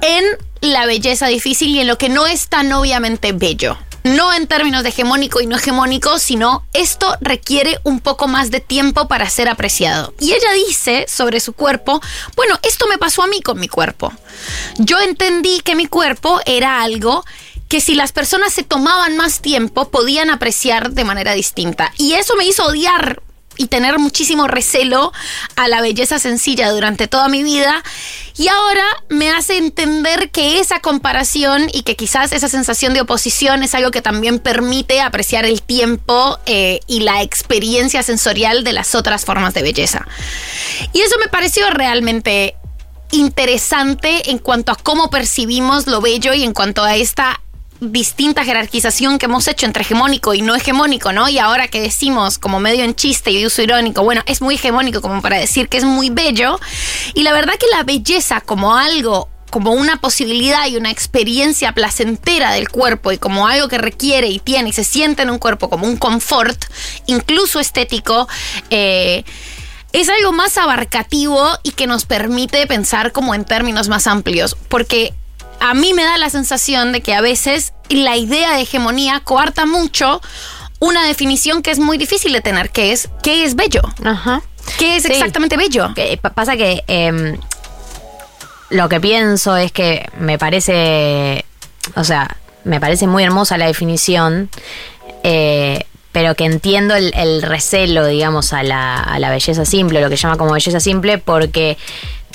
en 0.00 0.24
la 0.62 0.86
belleza 0.86 1.28
difícil 1.28 1.68
y 1.68 1.80
en 1.80 1.86
lo 1.86 1.98
que 1.98 2.08
no 2.08 2.26
es 2.26 2.48
tan 2.48 2.72
obviamente 2.72 3.32
bello. 3.32 3.78
No 4.04 4.32
en 4.32 4.46
términos 4.46 4.84
de 4.84 4.90
hegemónico 4.90 5.40
y 5.40 5.46
no 5.46 5.56
hegemónico, 5.56 6.18
sino 6.18 6.64
esto 6.72 7.16
requiere 7.20 7.78
un 7.82 8.00
poco 8.00 8.28
más 8.28 8.50
de 8.52 8.60
tiempo 8.60 9.08
para 9.08 9.28
ser 9.28 9.48
apreciado. 9.48 10.14
Y 10.20 10.32
ella 10.32 10.52
dice 10.54 11.06
sobre 11.08 11.40
su 11.40 11.54
cuerpo, 11.54 12.00
bueno, 12.36 12.56
esto 12.62 12.86
me 12.86 12.98
pasó 12.98 13.22
a 13.22 13.26
mí 13.26 13.42
con 13.42 13.58
mi 13.58 13.68
cuerpo. 13.68 14.12
Yo 14.78 15.00
entendí 15.00 15.60
que 15.60 15.74
mi 15.74 15.86
cuerpo 15.86 16.40
era 16.46 16.82
algo 16.82 17.24
que 17.68 17.80
si 17.80 17.96
las 17.96 18.12
personas 18.12 18.52
se 18.52 18.62
tomaban 18.62 19.16
más 19.16 19.40
tiempo 19.40 19.88
podían 19.88 20.30
apreciar 20.30 20.92
de 20.92 21.02
manera 21.02 21.34
distinta. 21.34 21.92
Y 21.98 22.12
eso 22.12 22.36
me 22.36 22.46
hizo 22.46 22.64
odiar 22.64 23.22
y 23.56 23.66
tener 23.66 23.98
muchísimo 23.98 24.46
recelo 24.46 25.12
a 25.56 25.68
la 25.68 25.80
belleza 25.80 26.18
sencilla 26.18 26.70
durante 26.70 27.08
toda 27.08 27.28
mi 27.28 27.42
vida. 27.42 27.82
Y 28.36 28.48
ahora 28.48 28.84
me 29.08 29.30
hace 29.30 29.56
entender 29.56 30.30
que 30.30 30.60
esa 30.60 30.80
comparación 30.80 31.68
y 31.72 31.82
que 31.82 31.96
quizás 31.96 32.32
esa 32.32 32.48
sensación 32.48 32.92
de 32.94 33.00
oposición 33.00 33.62
es 33.62 33.74
algo 33.74 33.90
que 33.90 34.02
también 34.02 34.38
permite 34.38 35.00
apreciar 35.00 35.44
el 35.46 35.62
tiempo 35.62 36.38
eh, 36.46 36.80
y 36.86 37.00
la 37.00 37.22
experiencia 37.22 38.02
sensorial 38.02 38.64
de 38.64 38.72
las 38.72 38.94
otras 38.94 39.24
formas 39.24 39.54
de 39.54 39.62
belleza. 39.62 40.06
Y 40.92 41.00
eso 41.00 41.16
me 41.18 41.28
pareció 41.28 41.70
realmente 41.70 42.56
interesante 43.12 44.30
en 44.30 44.38
cuanto 44.38 44.72
a 44.72 44.76
cómo 44.76 45.10
percibimos 45.10 45.86
lo 45.86 46.00
bello 46.00 46.34
y 46.34 46.42
en 46.42 46.52
cuanto 46.52 46.82
a 46.82 46.96
esta 46.96 47.40
distinta 47.80 48.44
jerarquización 48.44 49.18
que 49.18 49.26
hemos 49.26 49.46
hecho 49.48 49.66
entre 49.66 49.82
hegemónico 49.82 50.34
y 50.34 50.42
no 50.42 50.54
hegemónico, 50.54 51.12
¿no? 51.12 51.28
Y 51.28 51.38
ahora 51.38 51.68
que 51.68 51.80
decimos 51.80 52.38
como 52.38 52.60
medio 52.60 52.84
en 52.84 52.94
chiste 52.94 53.30
y 53.30 53.44
uso 53.44 53.62
irónico, 53.62 54.02
bueno, 54.02 54.22
es 54.26 54.40
muy 54.40 54.54
hegemónico 54.54 55.00
como 55.00 55.22
para 55.22 55.38
decir 55.38 55.68
que 55.68 55.76
es 55.76 55.84
muy 55.84 56.10
bello. 56.10 56.58
Y 57.14 57.22
la 57.22 57.32
verdad 57.32 57.54
que 57.58 57.66
la 57.70 57.82
belleza 57.82 58.40
como 58.40 58.76
algo 58.76 59.28
como 59.50 59.72
una 59.72 60.00
posibilidad 60.00 60.66
y 60.66 60.76
una 60.76 60.90
experiencia 60.90 61.72
placentera 61.72 62.52
del 62.52 62.68
cuerpo 62.68 63.12
y 63.12 63.18
como 63.18 63.46
algo 63.46 63.68
que 63.68 63.78
requiere 63.78 64.26
y 64.26 64.38
tiene 64.38 64.70
y 64.70 64.72
se 64.72 64.84
siente 64.84 65.22
en 65.22 65.30
un 65.30 65.38
cuerpo 65.38 65.70
como 65.70 65.86
un 65.86 65.96
confort, 65.96 66.62
incluso 67.06 67.60
estético, 67.60 68.28
eh, 68.70 69.24
es 69.92 70.08
algo 70.08 70.32
más 70.32 70.58
abarcativo 70.58 71.48
y 71.62 71.70
que 71.70 71.86
nos 71.86 72.04
permite 72.04 72.66
pensar 72.66 73.12
como 73.12 73.34
en 73.34 73.44
términos 73.44 73.88
más 73.88 74.06
amplios, 74.06 74.56
porque 74.68 75.14
a 75.60 75.74
mí 75.74 75.94
me 75.94 76.04
da 76.04 76.18
la 76.18 76.30
sensación 76.30 76.92
de 76.92 77.00
que 77.00 77.14
a 77.14 77.20
veces 77.20 77.72
la 77.88 78.16
idea 78.16 78.54
de 78.54 78.62
hegemonía 78.62 79.20
coarta 79.20 79.66
mucho 79.66 80.20
una 80.78 81.06
definición 81.06 81.62
que 81.62 81.70
es 81.70 81.78
muy 81.78 81.98
difícil 81.98 82.32
de 82.32 82.40
tener, 82.40 82.70
que 82.70 82.92
es 82.92 83.08
¿qué 83.22 83.44
es 83.44 83.54
bello? 83.54 83.82
Ajá. 84.04 84.42
¿Qué 84.78 84.96
es 84.96 85.04
exactamente 85.04 85.56
bello? 85.56 85.94
pasa 86.34 86.56
que 86.56 86.82
em, 86.86 87.38
lo 88.70 88.88
que 88.88 89.00
pienso 89.00 89.56
es 89.56 89.72
que 89.72 90.08
me 90.18 90.38
parece, 90.38 91.44
o 91.94 92.04
sea, 92.04 92.36
me 92.64 92.80
parece 92.80 93.06
muy 93.06 93.22
hermosa 93.22 93.56
la 93.58 93.66
definición, 93.66 94.50
eh, 95.22 95.84
pero 96.10 96.34
que 96.34 96.44
entiendo 96.44 96.94
el, 96.94 97.42
recelo, 97.42 98.06
digamos, 98.06 98.52
a 98.52 98.62
la, 98.62 98.96
a 98.96 99.18
la 99.18 99.30
belleza 99.30 99.64
simple, 99.64 100.00
lo 100.00 100.08
que 100.08 100.16
llama 100.16 100.36
como 100.36 100.52
belleza 100.52 100.80
simple, 100.80 101.18
porque 101.18 101.76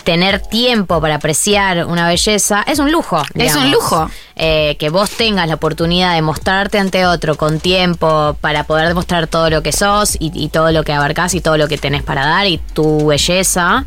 tener 0.04 0.40
tiempo 0.40 1.00
para 1.02 1.16
apreciar 1.16 1.86
una 1.86 2.08
belleza 2.08 2.64
es 2.68 2.80
un 2.80 2.92
lujo. 2.92 3.22
Es 3.36 3.56
un 3.56 3.72
lujo. 3.72 4.10
eh, 4.36 4.76
que 4.80 4.90
vos 4.90 5.10
tengas 5.12 5.48
la 5.48 5.56
oportunidad 5.56 6.16
de 6.16 6.22
mostrarte 6.22 6.80
ante 6.80 7.06
otro 7.06 7.36
con 7.38 7.60
tiempo 7.60 8.36
para 8.42 8.64
poder 8.64 8.88
demostrar 8.88 9.28
todo 9.28 9.50
lo 9.50 9.62
que 9.62 9.72
sos 9.72 10.16
y, 10.20 10.32
y 10.34 10.50
todo 10.50 10.72
lo 10.72 10.84
que 10.84 10.94
abarcás 10.94 11.34
y 11.36 11.42
todo 11.42 11.58
lo 11.58 11.68
que 11.68 11.78
tenés 11.78 12.04
para 12.04 12.26
dar 12.26 12.48
y 12.48 12.58
tu 12.58 13.06
belleza, 13.08 13.86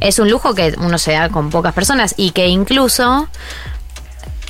es 0.00 0.18
un 0.18 0.30
lujo 0.30 0.54
que 0.54 0.74
uno 0.78 0.98
se 0.98 1.12
da 1.12 1.28
con 1.28 1.50
pocas 1.50 1.72
personas 1.72 2.14
y 2.16 2.30
que 2.32 2.48
incluso 2.48 3.28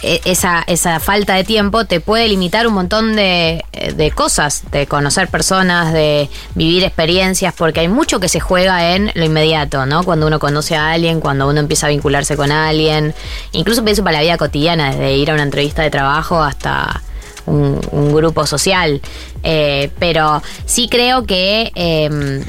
esa, 0.03 0.65
esa 0.67 0.99
falta 1.01 1.35
de 1.35 1.45
tiempo 1.45 1.85
te 1.85 2.01
puede 2.01 2.29
limitar 2.29 2.67
un 2.67 2.75
montón 2.75 3.15
de, 3.15 3.65
de 3.95 4.11
cosas, 4.11 4.65
de 4.71 4.87
conocer 4.87 5.29
personas, 5.29 5.93
de 5.93 6.29
vivir 6.55 6.85
experiencias, 6.85 7.55
porque 7.57 7.81
hay 7.81 7.89
mucho 7.89 8.19
que 8.19 8.29
se 8.29 8.41
juega 8.41 8.95
en 8.95 9.13
lo 9.15 9.25
inmediato, 9.25 9.87
¿no? 9.87 10.03
Cuando 10.03 10.27
uno 10.27 10.39
conoce 10.39 10.75
a 10.77 10.93
alguien, 10.93 11.21
cuando 11.21 11.49
uno 11.49 11.61
empieza 11.61 11.87
a 11.87 11.91
vincularse 11.91 12.37
con 12.37 12.51
alguien, 12.51 13.15
incluso 13.53 13.85
pienso 13.85 14.03
para 14.03 14.19
la 14.19 14.23
vida 14.23 14.37
cotidiana, 14.37 14.91
desde 14.91 15.17
ir 15.17 15.31
a 15.31 15.35
una 15.35 15.45
entrevista 15.45 15.83
de 15.83 15.91
trabajo 15.91 16.43
hasta 16.43 17.03
un, 17.47 17.81
un 17.93 18.15
grupo 18.15 18.47
social. 18.47 19.01
Eh, 19.43 19.91
pero 19.99 20.43
sí 20.65 20.89
creo 20.89 21.25
que... 21.25 21.71
em, 21.75 22.45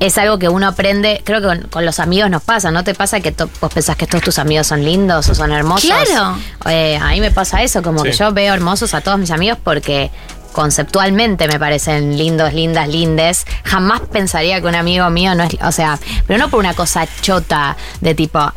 es 0.00 0.18
algo 0.18 0.38
que 0.38 0.48
uno 0.48 0.66
aprende, 0.68 1.22
creo 1.24 1.40
que 1.40 1.46
con, 1.46 1.68
con 1.68 1.84
los 1.86 1.98
amigos 2.00 2.28
nos 2.30 2.42
pasa, 2.42 2.70
¿no 2.70 2.84
te 2.84 2.94
pasa 2.94 3.20
que 3.20 3.32
to- 3.32 3.48
vos 3.60 3.72
pensás 3.72 3.96
que 3.96 4.06
todos 4.06 4.22
tus 4.24 4.38
amigos 4.38 4.66
son 4.66 4.84
lindos 4.84 5.28
o 5.28 5.34
son 5.34 5.52
hermosos? 5.52 5.90
Claro. 5.90 6.36
Eh, 6.68 6.96
a 7.00 7.08
mí 7.08 7.20
me 7.20 7.30
pasa 7.30 7.62
eso, 7.62 7.82
como 7.82 8.00
Sí. 8.02 8.10
que 8.10 8.16
yo 8.16 8.32
veo 8.32 8.52
hermosos 8.54 8.92
a 8.94 9.00
todos 9.00 9.18
mis 9.18 9.30
amigos 9.30 9.58
porque 9.62 10.10
conceptualmente 10.52 11.48
me 11.48 11.58
parecen 11.58 12.16
lindos, 12.16 12.52
lindas, 12.54 12.88
lindes. 12.88 13.44
Jamás 13.64 14.00
pensaría 14.12 14.60
que 14.60 14.66
un 14.66 14.74
amigo 14.76 15.10
mío 15.10 15.34
no 15.34 15.42
es, 15.44 15.56
o 15.62 15.72
sea, 15.72 15.98
pero 16.26 16.38
no 16.38 16.48
por 16.48 16.60
una 16.60 16.74
cosa 16.74 17.06
chota 17.20 17.76
de 18.00 18.14
tipo, 18.14 18.38
ah, 18.38 18.54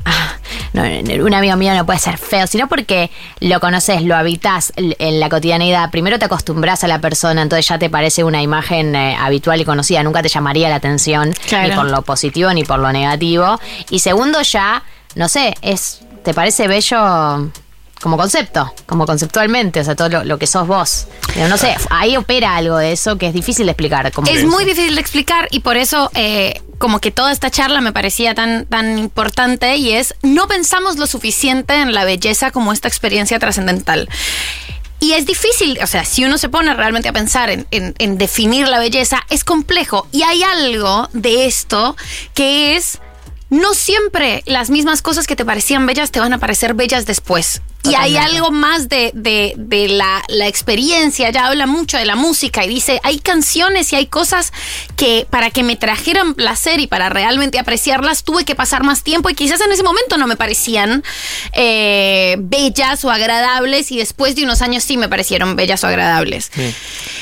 no, 0.83 1.23
un 1.25 1.33
amigo 1.33 1.55
mío 1.57 1.73
no 1.75 1.85
puede 1.85 1.99
ser 1.99 2.17
feo, 2.17 2.47
sino 2.47 2.67
porque 2.67 3.11
lo 3.39 3.59
conoces, 3.59 4.01
lo 4.03 4.15
habitas 4.15 4.71
en 4.75 5.19
la 5.19 5.29
cotidianidad. 5.29 5.89
Primero 5.91 6.19
te 6.19 6.25
acostumbras 6.25 6.83
a 6.83 6.87
la 6.87 6.99
persona, 7.01 7.41
entonces 7.41 7.67
ya 7.67 7.77
te 7.79 7.89
parece 7.89 8.23
una 8.23 8.41
imagen 8.41 8.95
eh, 8.95 9.15
habitual 9.19 9.59
y 9.61 9.65
conocida, 9.65 10.03
nunca 10.03 10.21
te 10.21 10.29
llamaría 10.29 10.69
la 10.69 10.75
atención 10.75 11.33
Claro. 11.47 11.69
ni 11.69 11.75
por 11.75 11.89
lo 11.91 12.01
positivo 12.01 12.53
ni 12.53 12.63
por 12.63 12.79
lo 12.79 12.91
negativo. 12.91 13.59
Y 13.89 13.99
segundo 13.99 14.41
ya, 14.41 14.83
no 15.15 15.27
sé, 15.29 15.55
es 15.61 16.01
te 16.23 16.33
parece 16.33 16.67
bello 16.67 17.49
como 18.01 18.17
concepto, 18.17 18.73
como 18.85 19.05
conceptualmente, 19.05 19.79
o 19.79 19.83
sea, 19.83 19.95
todo 19.95 20.09
lo, 20.09 20.23
lo 20.23 20.37
que 20.37 20.47
sos 20.47 20.67
vos. 20.67 21.07
Pero 21.33 21.47
no 21.47 21.57
sé, 21.57 21.75
ahí 21.89 22.15
opera 22.17 22.55
algo 22.55 22.77
de 22.77 22.91
eso 22.91 23.17
que 23.17 23.27
es 23.27 23.33
difícil 23.33 23.65
de 23.65 23.71
explicar. 23.71 24.11
Como 24.11 24.27
Es 24.27 24.45
muy 24.45 24.65
difícil 24.65 24.95
de 24.95 25.01
explicar 25.01 25.47
y 25.51 25.59
por 25.61 25.77
eso 25.77 26.11
eh, 26.13 26.61
como 26.77 26.99
que 26.99 27.11
toda 27.11 27.31
esta 27.31 27.49
charla 27.49 27.81
me 27.81 27.91
parecía 27.91 28.35
tan, 28.35 28.65
tan 28.65 28.97
importante 28.99 29.75
y 29.77 29.91
es 29.93 30.13
no 30.21 30.47
pensamos 30.47 30.97
lo 30.97 31.07
suficiente 31.07 31.73
en 31.75 31.93
la 31.93 32.05
belleza 32.05 32.51
como 32.51 32.71
esta 32.71 32.87
experiencia 32.87 33.39
trascendental. 33.39 34.07
Y 34.99 35.13
es 35.13 35.27
difícil, 35.27 35.77
o 35.83 35.87
sea, 35.87 36.05
si 36.05 36.25
uno 36.25 36.39
se 36.39 36.49
pone 36.49 36.73
realmente 36.73 37.09
a 37.09 37.13
pensar 37.13 37.51
en, 37.51 37.67
en- 37.69 37.93
en 37.99 38.17
definir 38.17 38.67
la 38.67 38.79
belleza, 38.79 39.21
es 39.29 39.43
complejo. 39.43 40.07
Y 40.11 40.23
hay 40.23 40.41
algo 40.41 41.07
de 41.13 41.45
esto 41.45 41.95
que 42.33 42.75
es, 42.75 42.97
no 43.51 43.75
siempre 43.75 44.41
las 44.47 44.71
mismas 44.71 45.03
cosas 45.03 45.27
que 45.27 45.35
te 45.35 45.45
parecían 45.45 45.85
bellas 45.85 46.09
te 46.11 46.19
van 46.19 46.33
a 46.33 46.39
parecer 46.39 46.73
bellas 46.73 47.05
después. 47.05 47.61
Y 47.91 47.95
hay 47.95 48.17
algo 48.17 48.51
más 48.51 48.89
de, 48.89 49.11
de- 49.13 49.53
de 49.57 49.87
la, 49.87 50.23
la 50.27 50.47
experiencia, 50.47 51.29
ya 51.31 51.47
habla 51.47 51.65
mucho 51.67 51.97
de 51.97 52.05
la 52.05 52.15
música 52.15 52.63
y 52.65 52.69
dice, 52.69 52.99
hay 53.03 53.19
canciones 53.19 53.91
y 53.93 53.95
hay 53.95 54.05
cosas 54.07 54.51
que 54.95 55.25
para 55.29 55.49
que 55.51 55.63
me 55.63 55.75
trajeran 55.75 56.33
placer 56.33 56.79
y 56.79 56.87
para 56.87 57.09
realmente 57.09 57.59
apreciarlas 57.59 58.23
tuve 58.23 58.45
que 58.45 58.55
pasar 58.55 58.83
más 58.83 59.03
tiempo 59.03 59.29
y 59.29 59.35
quizás 59.35 59.61
en 59.61 59.71
ese 59.71 59.83
momento 59.83 60.17
no 60.17 60.27
me 60.27 60.35
parecían 60.35 61.03
eh, 61.53 62.35
bellas 62.39 63.03
o 63.05 63.11
agradables 63.11 63.91
y 63.91 63.97
después 63.97 64.35
de 64.35 64.43
unos 64.43 64.61
años 64.61 64.83
sí 64.83 64.97
me 64.97 65.09
parecieron 65.09 65.55
bellas 65.55 65.83
o 65.83 65.87
agradables. 65.87 66.51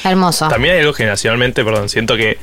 hermoso. 0.04 0.48
También 0.48 0.76
hay 0.76 0.80
algo 0.82 0.94
generacionalmente, 0.94 1.64
perdón, 1.64 1.90
siento 1.90 2.16
que 2.18 2.38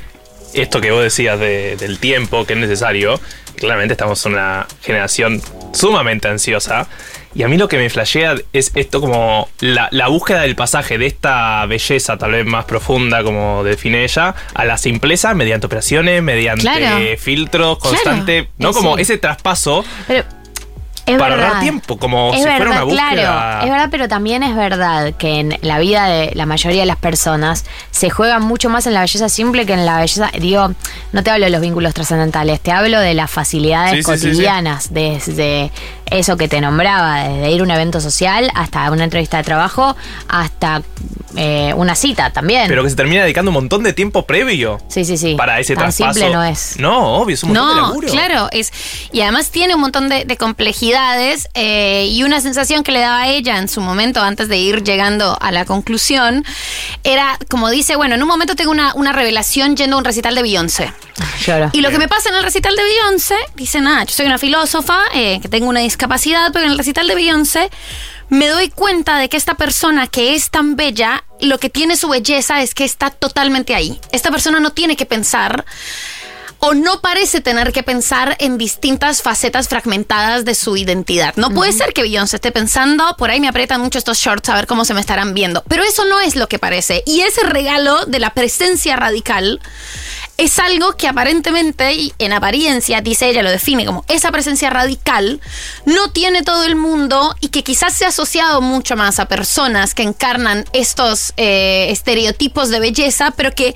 esto 0.53 0.81
que 0.81 0.91
vos 0.91 1.01
decías 1.03 1.39
de- 1.39 1.75
del 1.77 1.99
tiempo 1.99 2.45
que 2.45 2.53
es 2.53 2.59
necesario, 2.59 3.19
claramente 3.55 3.93
estamos 3.93 4.23
en 4.25 4.33
una 4.33 4.67
generación 4.81 5.41
sumamente 5.73 6.27
ansiosa. 6.27 6.87
Y 7.35 7.43
a 7.43 7.47
mí 7.47 7.57
lo 7.57 7.67
que 7.67 7.77
me 7.77 7.89
flashea 7.89 8.35
es 8.53 8.71
esto 8.75 9.01
como 9.01 9.49
la, 9.59 9.87
la 9.91 10.07
búsqueda 10.07 10.41
del 10.41 10.55
pasaje 10.55 10.97
de 10.97 11.07
esta 11.07 11.65
belleza 11.65 12.17
tal 12.17 12.31
vez 12.31 12.45
más 12.45 12.65
profunda, 12.65 13.23
como 13.23 13.63
define 13.63 14.03
ella, 14.03 14.35
a 14.53 14.65
la 14.65 14.77
simpleza 14.77 15.33
mediante 15.33 15.65
operaciones, 15.65 16.21
mediante 16.21 16.61
Claro. 16.63 16.97
filtros, 17.17 17.77
Claro. 17.79 17.95
constante, 17.95 18.49
¿no? 18.57 18.69
Eh, 18.69 18.73
como 18.73 18.95
sí. 18.97 19.01
ese 19.01 19.17
traspaso 19.17 19.83
Pero 20.07 20.23
es 21.05 21.17
para 21.17 21.35
verdad. 21.35 21.47
ahorrar 21.47 21.61
tiempo, 21.63 21.97
como 21.99 22.31
es 22.33 22.39
si 22.39 22.45
verdad, 22.45 22.57
fuera 22.57 22.71
una 22.71 22.83
búsqueda. 22.83 23.11
claro, 23.11 23.65
es 23.65 23.69
verdad, 23.71 23.87
pero 23.91 24.07
también 24.07 24.41
es 24.41 24.55
verdad 24.55 25.13
que 25.15 25.39
en 25.41 25.57
la 25.61 25.77
vida 25.79 26.05
de 26.07 26.31
la 26.33 26.45
mayoría 26.45 26.79
de 26.79 26.85
las 26.85 26.95
personas 26.95 27.65
se 27.91 28.09
juega 28.09 28.39
mucho 28.39 28.69
más 28.69 28.87
en 28.87 28.93
la 28.93 29.01
belleza 29.01 29.27
simple 29.27 29.65
que 29.65 29.73
en 29.73 29.85
la 29.85 29.97
belleza, 29.99 30.31
digo, 30.39 30.71
no 31.11 31.23
te 31.23 31.29
hablo 31.29 31.43
de 31.43 31.49
los 31.51 31.59
vínculos 31.59 31.93
trascendentales, 31.93 32.61
te 32.61 32.71
hablo 32.71 33.01
de 33.01 33.15
las 33.15 33.29
facilidades 33.29 33.91
Sí, 33.91 34.03
sí, 34.03 34.11
sí, 34.13 34.17
sí. 34.17 34.27
cotidianas, 34.29 34.93
desde 34.93 35.71
eso 36.13 36.37
que 36.37 36.47
te 36.47 36.61
nombraba, 36.61 37.23
desde 37.27 37.51
ir 37.51 37.61
a 37.61 37.63
un 37.63 37.71
evento 37.71 37.99
social 38.01 38.49
hasta 38.55 38.89
una 38.91 39.03
entrevista 39.03 39.37
de 39.37 39.43
trabajo, 39.43 39.95
hasta 40.27 40.81
eh, 41.35 41.73
una 41.75 41.95
cita 41.95 42.29
también. 42.31 42.67
Pero 42.67 42.83
que 42.83 42.89
se 42.89 42.95
termina 42.95 43.23
dedicando 43.23 43.49
un 43.49 43.55
montón 43.55 43.83
de 43.83 43.93
tiempo 43.93 44.25
previo 44.25 44.79
sí, 44.87 45.03
sí, 45.03 45.17
sí. 45.17 45.35
para 45.35 45.59
ese 45.59 45.73
Tan 45.75 45.85
traspaso. 45.85 46.13
simple 46.13 46.33
no 46.33 46.43
es. 46.43 46.75
No, 46.79 47.15
obvio, 47.15 47.33
es 47.33 47.43
un 47.43 47.49
montón 47.49 47.67
de 47.69 47.75
No, 47.75 47.87
laburo. 47.87 48.07
claro, 48.09 48.49
es 48.51 48.71
y 49.11 49.21
además 49.21 49.49
tiene 49.49 49.73
un 49.75 49.81
montón 49.81 50.09
de, 50.09 50.25
de 50.25 50.37
complejidades 50.37 51.49
eh, 51.55 52.07
y 52.09 52.23
una 52.23 52.39
sensación 52.41 52.83
que 52.83 52.91
le 52.91 52.99
daba 52.99 53.21
a 53.23 53.27
ella 53.29 53.57
en 53.57 53.67
su 53.67 53.81
momento 53.81 54.21
antes 54.21 54.47
de 54.49 54.57
ir 54.57 54.83
llegando 54.83 55.37
a 55.41 55.51
la 55.51 55.65
conclusión 55.65 56.45
era 57.03 57.37
como 57.49 57.69
dice, 57.69 57.95
bueno, 57.95 58.15
en 58.15 58.21
un 58.21 58.27
momento 58.27 58.55
tengo 58.55 58.71
una, 58.71 58.93
una 58.95 59.11
revelación 59.13 59.75
yendo 59.75 59.95
a 59.95 59.99
un 59.99 60.05
recital 60.05 60.35
de 60.35 60.41
Beyoncé. 60.43 60.93
Lloro. 61.45 61.69
Y 61.73 61.81
lo 61.81 61.89
que 61.89 61.97
me 61.99 62.07
pasa 62.07 62.29
en 62.29 62.35
el 62.35 62.43
recital 62.43 62.75
de 62.75 62.83
Beyoncé, 62.83 63.35
dice, 63.55 63.81
nada, 63.81 64.03
yo 64.03 64.13
soy 64.13 64.25
una 64.25 64.37
filósofa, 64.37 64.97
eh, 65.13 65.39
que 65.41 65.47
tengo 65.49 65.67
una 65.67 65.79
discapacidad, 65.81 66.02
pero 66.53 66.65
en 66.65 66.71
el 66.71 66.77
recital 66.77 67.07
de 67.07 67.15
Beyoncé 67.15 67.69
me 68.29 68.47
doy 68.47 68.69
cuenta 68.69 69.17
de 69.17 69.29
que 69.29 69.37
esta 69.37 69.55
persona 69.55 70.07
que 70.07 70.35
es 70.35 70.49
tan 70.49 70.75
bella, 70.75 71.23
lo 71.39 71.59
que 71.59 71.69
tiene 71.69 71.97
su 71.97 72.09
belleza 72.09 72.61
es 72.61 72.73
que 72.73 72.83
está 72.83 73.09
totalmente 73.09 73.75
ahí. 73.75 73.99
Esta 74.11 74.31
persona 74.31 74.59
no 74.59 74.71
tiene 74.71 74.95
que 74.95 75.05
pensar 75.05 75.65
o 76.65 76.73
no 76.73 77.01
parece 77.01 77.41
tener 77.41 77.73
que 77.73 77.83
pensar 77.83 78.37
en 78.39 78.57
distintas 78.57 79.21
facetas 79.21 79.67
fragmentadas 79.67 80.45
de 80.45 80.55
su 80.55 80.77
identidad. 80.77 81.35
No 81.35 81.49
puede 81.49 81.73
ser 81.73 81.91
que 81.91 82.03
Beyoncé 82.03 82.37
esté 82.37 82.53
pensando, 82.53 83.17
por 83.17 83.29
ahí 83.29 83.41
me 83.41 83.49
aprietan 83.49 83.81
mucho 83.81 83.97
estos 83.97 84.17
shorts 84.17 84.47
a 84.47 84.55
ver 84.55 84.65
cómo 84.65 84.85
se 84.85 84.93
me 84.93 85.01
estarán 85.01 85.33
viendo. 85.33 85.61
Pero 85.67 85.83
eso 85.83 86.05
no 86.05 86.21
es 86.21 86.37
lo 86.37 86.47
que 86.47 86.59
parece. 86.59 87.03
Y 87.05 87.19
ese 87.19 87.43
regalo 87.43 88.05
de 88.05 88.19
la 88.19 88.29
presencia 88.29 88.95
radical 88.95 89.59
es 90.37 90.59
algo 90.59 90.97
que 90.97 91.07
aparentemente 91.07 91.93
y 91.93 92.13
en 92.17 92.33
apariencia, 92.33 93.01
dice 93.01 93.29
ella, 93.29 93.43
lo 93.43 93.51
define 93.51 93.85
como 93.85 94.03
esa 94.07 94.31
presencia 94.31 94.69
radical, 94.69 95.39
no 95.85 96.11
tiene 96.11 96.43
todo 96.43 96.63
el 96.63 96.75
mundo 96.75 97.35
y 97.39 97.49
que 97.49 97.63
quizás 97.63 97.93
se 97.93 98.05
ha 98.05 98.09
asociado 98.09 98.61
mucho 98.61 98.95
más 98.95 99.19
a 99.19 99.27
personas 99.27 99.93
que 99.93 100.03
encarnan 100.03 100.65
estos 100.73 101.33
eh, 101.37 101.87
estereotipos 101.89 102.69
de 102.69 102.79
belleza, 102.79 103.31
pero 103.31 103.51
que 103.53 103.75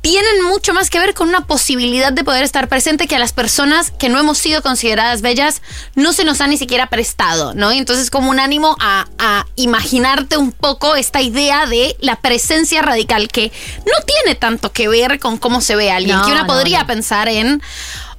tienen 0.00 0.42
mucho 0.44 0.72
más 0.74 0.90
que 0.90 1.00
ver 1.00 1.12
con 1.12 1.28
una 1.28 1.46
posibilidad 1.46 2.12
de 2.12 2.22
poder 2.24 2.44
estar 2.44 2.68
presente 2.68 3.08
que 3.08 3.16
a 3.16 3.18
las 3.18 3.32
personas 3.32 3.90
que 3.90 4.08
no 4.08 4.18
hemos 4.18 4.38
sido 4.38 4.62
consideradas 4.62 5.22
bellas 5.22 5.60
no 5.96 6.12
se 6.12 6.24
nos 6.24 6.40
ha 6.40 6.46
ni 6.46 6.56
siquiera 6.56 6.86
prestado, 6.88 7.52
¿no? 7.54 7.72
Y 7.72 7.78
entonces 7.78 8.08
como 8.10 8.30
un 8.30 8.38
ánimo 8.38 8.76
a, 8.80 9.06
a 9.18 9.46
imaginarte 9.56 10.36
un 10.36 10.52
poco 10.52 10.94
esta 10.94 11.20
idea 11.20 11.66
de 11.66 11.96
la 12.00 12.16
presencia 12.16 12.80
radical 12.80 13.28
que 13.28 13.50
no 13.86 14.04
tiene 14.06 14.34
tanto 14.36 14.72
que 14.72 14.88
ver 14.88 15.18
con 15.18 15.36
cómo 15.36 15.60
se 15.60 15.74
ve 15.76 15.90
alguien, 15.90 16.16
No, 16.16 16.24
que 16.24 16.30
una 16.32 16.42
no, 16.42 16.46
podría 16.46 16.80
no. 16.80 16.86
pensar 16.86 17.28
en 17.28 17.60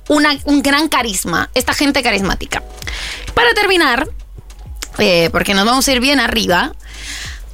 una- 0.09 0.37
un 0.45 0.61
gran 0.61 0.89
carisma, 0.89 1.49
esta 1.53 1.73
gente 1.73 2.03
carismática. 2.03 2.61
Para 3.33 3.51
terminar, 3.53 4.07
eh, 4.97 5.29
porque 5.31 5.53
nos 5.53 5.65
vamos 5.65 5.87
a 5.87 5.91
ir 5.93 6.01
bien 6.01 6.19
arriba, 6.19 6.73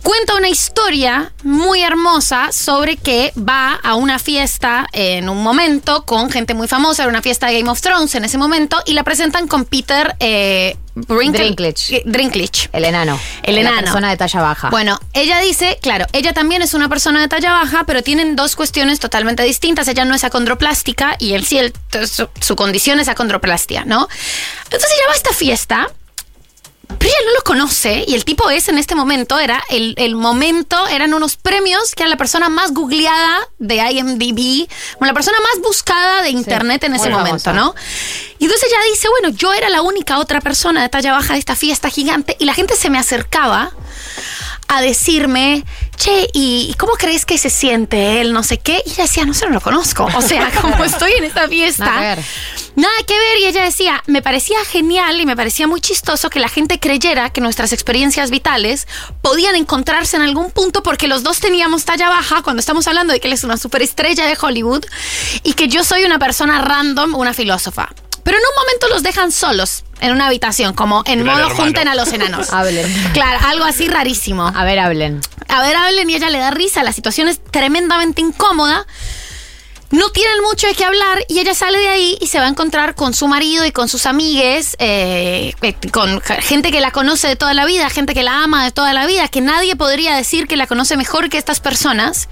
cuenta 0.05 0.35
una 0.35 0.49
historia 0.49 1.33
muy 1.43 1.81
hermosa 1.81 2.51
sobre 2.51 2.95
que 2.95 3.33
va 3.37 3.73
a 3.83 3.95
una 3.95 4.19
fiesta 4.19 4.87
en 4.93 5.29
un 5.29 5.41
momento 5.41 6.05
con 6.05 6.29
gente 6.29 6.53
muy 6.53 6.67
famosa, 6.67 7.01
era 7.03 7.09
una 7.09 7.23
fiesta 7.23 7.47
de 7.47 7.57
Game 7.57 7.71
of 7.71 7.81
Thrones 7.81 8.13
en 8.13 8.23
ese 8.23 8.37
momento, 8.37 8.77
y 8.85 8.93
la 8.93 9.03
presentan 9.03 9.47
con 9.47 9.65
Peter 9.65 10.15
eh, 10.19 10.77
Dinklage. 10.93 11.97
eh. 11.97 12.03
El 12.71 12.85
enano. 12.85 13.19
El 13.41 13.55
La 13.55 13.61
enano. 13.61 13.81
persona 13.81 14.11
de 14.11 14.17
talla 14.17 14.41
baja. 14.41 14.69
Bueno, 14.69 14.99
ella 15.13 15.39
dice, 15.39 15.79
claro, 15.81 16.05
ella 16.13 16.33
también 16.33 16.61
es 16.61 16.75
una 16.75 16.87
persona 16.87 17.19
de 17.21 17.27
talla 17.27 17.51
baja, 17.53 17.83
pero 17.87 18.03
tienen 18.03 18.35
dos 18.35 18.55
cuestiones 18.55 18.99
totalmente 18.99 19.41
distintas. 19.41 19.87
Ella 19.87 20.05
no 20.05 20.13
es 20.13 20.23
acondroplástica 20.23 21.15
y 21.17 21.33
él 21.33 21.45
sí, 21.47 21.57
él- 21.57 21.73
su, 22.07 22.29
su 22.39 22.55
condición 22.55 22.99
es 22.99 23.07
acondroplastia, 23.07 23.85
¿no? 23.85 24.07
Entonces 24.65 24.87
ella 24.93 25.07
va 25.07 25.13
a 25.13 25.17
esta 25.17 25.33
fiesta, 25.33 25.87
pero 26.87 27.05
ella 27.05 27.25
no 27.25 27.33
lo 27.33 27.43
conoce, 27.43 28.05
y 28.07 28.15
el 28.15 28.25
tipo 28.25 28.49
es 28.49 28.69
en 28.69 28.77
este 28.77 28.95
momento, 28.95 29.39
era 29.39 29.63
el, 29.69 29.93
el 29.97 30.15
momento, 30.15 30.87
eran 30.87 31.13
unos 31.13 31.35
premios 31.37 31.93
que 31.95 32.03
era 32.03 32.09
la 32.09 32.17
persona 32.17 32.49
más 32.49 32.73
googleada 32.73 33.47
de 33.59 33.75
IMDb, 33.75 34.67
la 34.99 35.13
persona 35.13 35.37
más 35.41 35.61
buscada 35.61 36.21
de 36.21 36.29
internet 36.29 36.83
en 36.83 36.95
ese 36.95 37.09
momento, 37.09 37.39
famosa. 37.39 37.53
¿no? 37.53 37.75
Y 38.39 38.45
entonces 38.45 38.69
ella 38.69 38.79
dice, 38.91 39.07
bueno, 39.09 39.29
yo 39.29 39.53
era 39.53 39.69
la 39.69 39.81
única 39.81 40.19
otra 40.19 40.41
persona 40.41 40.81
de 40.81 40.89
talla 40.89 41.13
baja 41.13 41.33
de 41.33 41.39
esta 41.39 41.55
fiesta 41.55 41.89
gigante, 41.89 42.35
y 42.39 42.45
la 42.45 42.53
gente 42.53 42.75
se 42.75 42.89
me 42.89 42.97
acercaba 42.97 43.71
a 44.67 44.81
decirme, 44.81 45.63
che, 45.95 46.27
¿y 46.33 46.73
cómo 46.77 46.93
crees 46.93 47.25
que 47.25 47.37
se 47.37 47.49
siente 47.49 48.21
él? 48.21 48.33
No 48.33 48.43
sé 48.43 48.59
qué. 48.59 48.81
Y 48.85 48.91
ella 48.91 49.03
decía, 49.03 49.25
no 49.25 49.33
sé, 49.33 49.45
no 49.45 49.53
lo 49.53 49.61
conozco. 49.61 50.07
O 50.15 50.21
sea, 50.21 50.51
como 50.61 50.83
estoy 50.83 51.11
en 51.13 51.25
esta 51.25 51.47
fiesta. 51.47 51.85
Nada 51.85 52.15
que 52.15 52.21
ver. 52.21 52.25
Nada 52.75 52.93
que 53.07 53.17
ver. 53.17 53.37
Y 53.39 53.45
ella 53.45 53.63
decía, 53.63 54.03
me 54.07 54.21
parecía 54.21 54.57
genial 54.65 55.19
y 55.19 55.25
me 55.25 55.35
parecía 55.35 55.67
muy 55.67 55.81
chistoso 55.81 56.29
que 56.29 56.39
la 56.39 56.49
gente 56.49 56.79
creyera 56.79 57.31
que 57.31 57.41
nuestras 57.41 57.73
experiencias 57.73 58.31
vitales 58.31 58.87
podían 59.21 59.55
encontrarse 59.55 60.15
en 60.15 60.21
algún 60.21 60.51
punto 60.51 60.83
porque 60.83 61.07
los 61.07 61.23
dos 61.23 61.39
teníamos 61.39 61.85
talla 61.85 62.09
baja 62.09 62.41
cuando 62.41 62.59
estamos 62.59 62.87
hablando 62.87 63.13
de 63.13 63.19
que 63.19 63.27
él 63.27 63.33
es 63.33 63.43
una 63.43 63.57
superestrella 63.57 64.25
de 64.25 64.37
Hollywood 64.39 64.85
y 65.43 65.53
que 65.53 65.67
yo 65.67 65.83
soy 65.83 66.03
una 66.03 66.19
persona 66.19 66.61
random, 66.61 67.15
una 67.15 67.33
filósofa. 67.33 67.89
Pero 68.25 68.37
en 68.39 68.43
un 68.43 68.55
momento 68.63 68.87
los 68.89 69.03
dejan 69.03 69.31
solos 69.31 69.83
en 70.01 70.11
una 70.11 70.25
habitación, 70.25 70.73
como 70.73 71.03
en 71.05 71.23
Gran 71.23 71.35
modo 71.37 71.47
hermano. 71.47 71.63
junten 71.63 71.87
a 71.87 71.93
los 71.93 72.11
enanos. 72.11 72.49
Hablen. 72.51 72.91
Claro, 73.13 73.39
algo 73.45 73.65
así 73.65 73.87
rarísimo. 73.87 74.47
A 74.47 74.63
ver, 74.65 74.79
hablen. 74.79 75.21
A 75.47 75.61
ver, 75.61 75.75
hablen 75.75 76.09
y 76.09 76.15
ella 76.15 76.31
le 76.31 76.39
da 76.39 76.49
risa. 76.49 76.83
La 76.83 76.91
situación 76.91 77.27
es 77.27 77.39
tremendamente 77.51 78.21
incómoda. 78.21 78.87
No 79.91 80.09
tienen 80.09 80.41
mucho 80.41 80.65
de 80.65 80.73
qué 80.73 80.83
hablar 80.83 81.23
y 81.29 81.39
ella 81.39 81.53
sale 81.53 81.77
de 81.77 81.87
ahí 81.87 82.17
y 82.19 82.25
se 82.25 82.39
va 82.39 82.45
a 82.45 82.49
encontrar 82.49 82.95
con 82.95 83.13
su 83.13 83.27
marido 83.27 83.63
y 83.63 83.71
con 83.71 83.87
sus 83.87 84.07
amigues, 84.07 84.75
eh, 84.79 85.53
eh, 85.61 85.75
con 85.91 86.19
gente 86.21 86.71
que 86.71 86.81
la 86.81 86.89
conoce 86.89 87.27
de 87.27 87.35
toda 87.35 87.53
la 87.53 87.65
vida, 87.65 87.91
gente 87.91 88.15
que 88.15 88.23
la 88.23 88.41
ama 88.43 88.65
de 88.65 88.71
toda 88.71 88.91
la 88.91 89.05
vida, 89.05 89.27
que 89.27 89.41
nadie 89.41 89.75
podría 89.75 90.15
decir 90.15 90.47
que 90.47 90.57
la 90.57 90.65
conoce 90.65 90.97
mejor 90.97 91.29
que 91.29 91.37
estas 91.37 91.59
personas. 91.59 92.27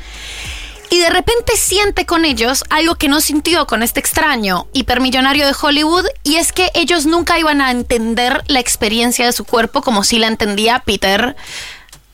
Y 0.94 1.00
de 1.00 1.10
repente 1.10 1.58
siente 1.58 2.06
con 2.06 2.24
ellos 2.24 2.64
algo 2.70 2.94
que 2.94 3.08
no 3.08 3.20
sintió 3.20 3.66
con 3.66 3.82
este 3.82 4.00
extraño 4.00 4.68
hipermillonario 4.74 5.48
de 5.48 5.56
Hollywood, 5.60 6.06
y 6.22 6.36
es 6.36 6.54
que 6.54 6.70
ellos 6.76 7.08
nunca 7.08 7.40
iban 7.40 7.62
a 7.62 7.72
entender 7.72 8.44
la 8.46 8.60
experiencia 8.60 9.26
de 9.26 9.32
su 9.32 9.44
cuerpo 9.44 9.82
como 9.82 10.04
si 10.04 10.20
la 10.20 10.28
entendía 10.28 10.84
Peter. 10.86 11.36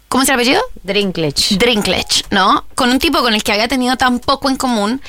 ¿Cómo 0.07 0.24
es 0.24 0.29
el 0.29 0.36
apellido? 0.36 0.62
Drinklage. 0.83 1.57
Drinklage, 1.57 2.24
¿no? 2.29 2.65
Con 2.74 2.89
un 2.89 3.00
tipo 3.00 3.19
con 3.19 3.33
el 3.33 3.43
que 3.43 3.51
había 3.51 3.67
tenido 3.67 3.98
tan 3.98 4.19
poco 4.19 4.50
en 4.50 4.55
común. 4.55 5.01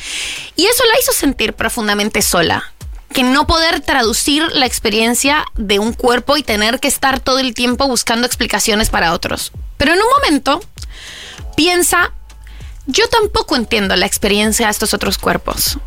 Y 0.57 0.67
eso 0.67 0.83
la 0.93 0.99
hizo 0.99 1.13
sentir 1.13 1.53
profundamente 1.53 2.23
sola. 2.23 2.73
Que 3.13 3.23
no 3.23 3.47
poder 3.47 3.83
traducir 3.83 4.43
la 4.53 4.67
experiencia 4.67 5.45
de 5.55 5.79
un 5.79 5.93
cuerpo 5.93 6.37
y 6.37 6.43
tener 6.43 6.81
que 6.81 6.89
estar 6.89 7.21
todo 7.21 7.39
el 7.39 7.55
tiempo 7.55 7.87
buscando 7.87 8.27
explicaciones 8.27 8.91
para 8.91 9.13
otros. 9.13 9.53
Pero 9.77 9.93
en 9.93 10.01
un 10.01 10.09
momento 10.09 10.61
piensa, 11.57 12.13
yo 12.87 13.09
tampoco 13.09 13.57
entiendo 13.57 13.97
la 13.97 14.07
experiencia 14.07 14.67
de 14.67 14.73
estos 14.73 14.95
otros 14.95 15.19
cuerpos. 15.19 15.79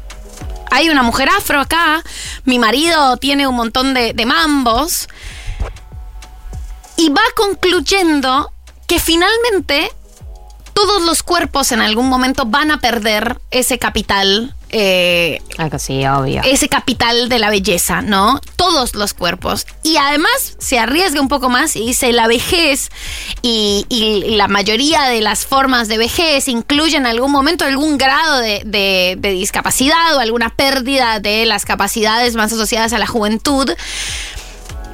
Hay 0.72 0.90
una 0.90 1.04
mujer 1.04 1.30
afro 1.30 1.60
acá, 1.60 2.04
mi 2.46 2.58
marido 2.58 3.18
tiene 3.18 3.48
un 3.48 3.56
montón 3.56 3.94
de, 3.94 4.14
de 4.14 4.26
mambos 4.26 5.08
y 6.98 7.10
va 7.10 7.22
concluyendo 7.36 8.52
que 8.88 9.00
finalmente 9.00 9.92
todos 10.74 11.02
los 11.04 11.24
cuerpos 11.24 11.72
en 11.72 11.82
algún 11.82 12.10
momento 12.10 12.46
van 12.46 12.72
a 12.72 12.80
perder 12.80 13.40
ese 13.52 13.78
capital, 13.78 14.56
eh, 14.74 15.42
Algo 15.58 15.77
sí, 15.80 16.06
obvio. 16.06 16.42
ese 16.44 16.68
capital 16.68 17.30
de 17.30 17.39
la 17.39 17.50
belleza, 17.50 18.01
¿no? 18.01 18.42
Todos 18.58 18.96
los 18.96 19.13
cuerpos. 19.13 19.65
Y 19.84 19.98
además 19.98 20.56
se 20.58 20.80
arriesga 20.80 21.22
un 21.22 21.27
poco 21.30 21.48
más 21.50 21.75
y 21.75 21.86
dice 21.86 22.12
la 22.12 22.27
vejez 22.27 22.89
y, 23.42 23.86
y- 23.88 24.24
y 24.25 24.36
la 24.36 24.48
mayoría 24.48 25.03
de 25.03 25.22
las 25.22 25.46
formas 25.46 25.88
de 25.88 25.98
vejez 25.98 26.48
incluyen 26.48 27.03
en 27.03 27.08
algún 27.08 27.32
momento 27.32 27.65
algún 27.65 27.98
grado 27.98 28.39
de, 28.39 28.63
de- 28.65 29.15
de 29.20 29.30
discapacidad 29.32 30.15
o 30.15 30.20
alguna 30.20 30.50
pérdida 30.50 31.20
de 31.20 31.46
las 31.46 31.63
capacidades 31.65 32.36
más 32.36 32.51
asociadas 32.51 32.92
a 32.94 32.98
la 32.98 33.08
juventud. 33.08 33.70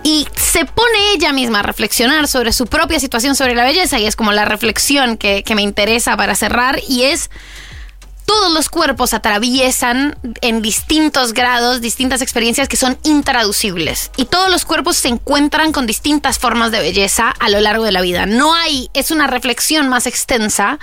Y 0.02 0.28
se 0.36 0.64
pone 0.66 1.12
ella 1.14 1.34
misma 1.34 1.60
a 1.60 1.64
reflexionar 1.64 2.28
sobre 2.28 2.54
su 2.54 2.68
propia 2.68 3.00
situación 3.00 3.36
sobre 3.36 3.54
la 3.54 3.66
belleza 3.66 4.00
y 4.00 4.06
es 4.08 4.16
como 4.16 4.32
la 4.32 4.46
reflexión 4.46 5.18
que, 5.18 5.44
que 5.44 5.56
me 5.56 5.62
interesa 5.62 6.16
para 6.16 6.36
cerrar 6.36 6.80
y 6.88 7.04
es 7.04 7.30
todos 8.30 8.52
los 8.52 8.70
cuerpos 8.70 9.16
atraviesan 9.16 10.16
en 10.42 10.62
distintos 10.62 11.34
grados 11.34 11.82
distintas 11.82 12.22
experiencias 12.22 12.68
que 12.68 12.78
son 12.78 12.96
intraducibles 13.02 14.12
y 14.18 14.26
todos 14.26 14.52
los 14.52 14.66
cuerpos 14.66 14.98
se 14.98 15.08
encuentran 15.08 15.72
con 15.72 15.88
distintas 15.88 16.38
formas 16.38 16.70
de 16.70 16.80
belleza 16.80 17.34
a 17.40 17.50
lo 17.50 17.60
largo 17.60 17.86
de 17.86 17.92
la 17.92 18.02
vida. 18.02 18.28
No 18.28 18.54
hay, 18.54 18.92
es 18.94 19.10
una 19.10 19.26
reflexión 19.26 19.90
más 19.90 20.06
extensa, 20.06 20.78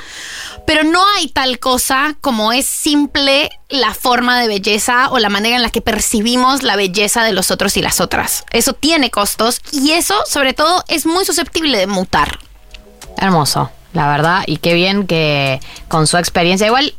pero 0.67 0.83
no 0.83 1.07
hay 1.15 1.29
tal 1.29 1.61
cosa 1.61 2.17
como 2.21 2.53
es 2.53 2.67
simple 2.67 3.51
la 3.69 3.95
forma 3.95 4.41
de 4.41 4.49
belleza 4.49 5.09
o 5.11 5.21
la 5.21 5.29
manera 5.29 5.55
en 5.55 5.63
la 5.63 5.71
que 5.71 5.81
percibimos 5.81 6.65
la 6.65 6.75
belleza 6.75 7.23
de 7.23 7.33
los 7.33 7.53
otros 7.53 7.77
y 7.77 7.81
las 7.81 8.01
otras. 8.01 8.45
Eso 8.51 8.73
tiene 8.73 9.13
costos 9.13 9.61
y 9.71 9.93
eso 9.93 10.17
sobre 10.27 10.53
todo 10.53 10.83
es 10.89 11.07
muy 11.07 11.25
susceptible 11.25 11.79
de 11.79 11.87
mutar. 11.87 12.41
Hermoso, 13.17 13.71
la 13.93 14.09
verdad. 14.09 14.43
Y 14.49 14.57
qué 14.57 14.75
bien 14.75 15.07
que 15.07 15.61
con 15.87 16.09
su 16.09 16.19
experiencia, 16.19 16.67
igual 16.67 16.93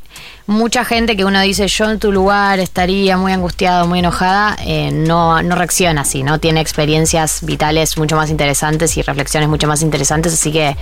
mucha 0.48 0.84
gente 0.86 1.16
que 1.16 1.26
uno 1.26 1.40
dice 1.42 1.68
yo 1.68 1.90
en 1.90 2.00
tu 2.00 2.12
lugar 2.12 2.60
estaría 2.60 3.18
muy 3.18 3.32
angustiado, 3.34 3.86
muy 3.88 4.00
enojada, 4.00 4.56
eh, 4.66 4.92
no, 4.92 5.42
no 5.44 5.56
reacciona 5.56 6.02
así, 6.02 6.24
¿no? 6.24 6.40
Tiene 6.40 6.62
experiencias 6.62 7.40
vitales 7.44 7.98
mucho 7.98 8.16
más 8.16 8.30
interesantes 8.30 8.96
y 8.98 9.02
reflexiones 9.02 9.50
mucho 9.50 9.68
más 9.68 9.82
interesantes, 9.82 10.34
así 10.34 10.52
que 10.52 10.76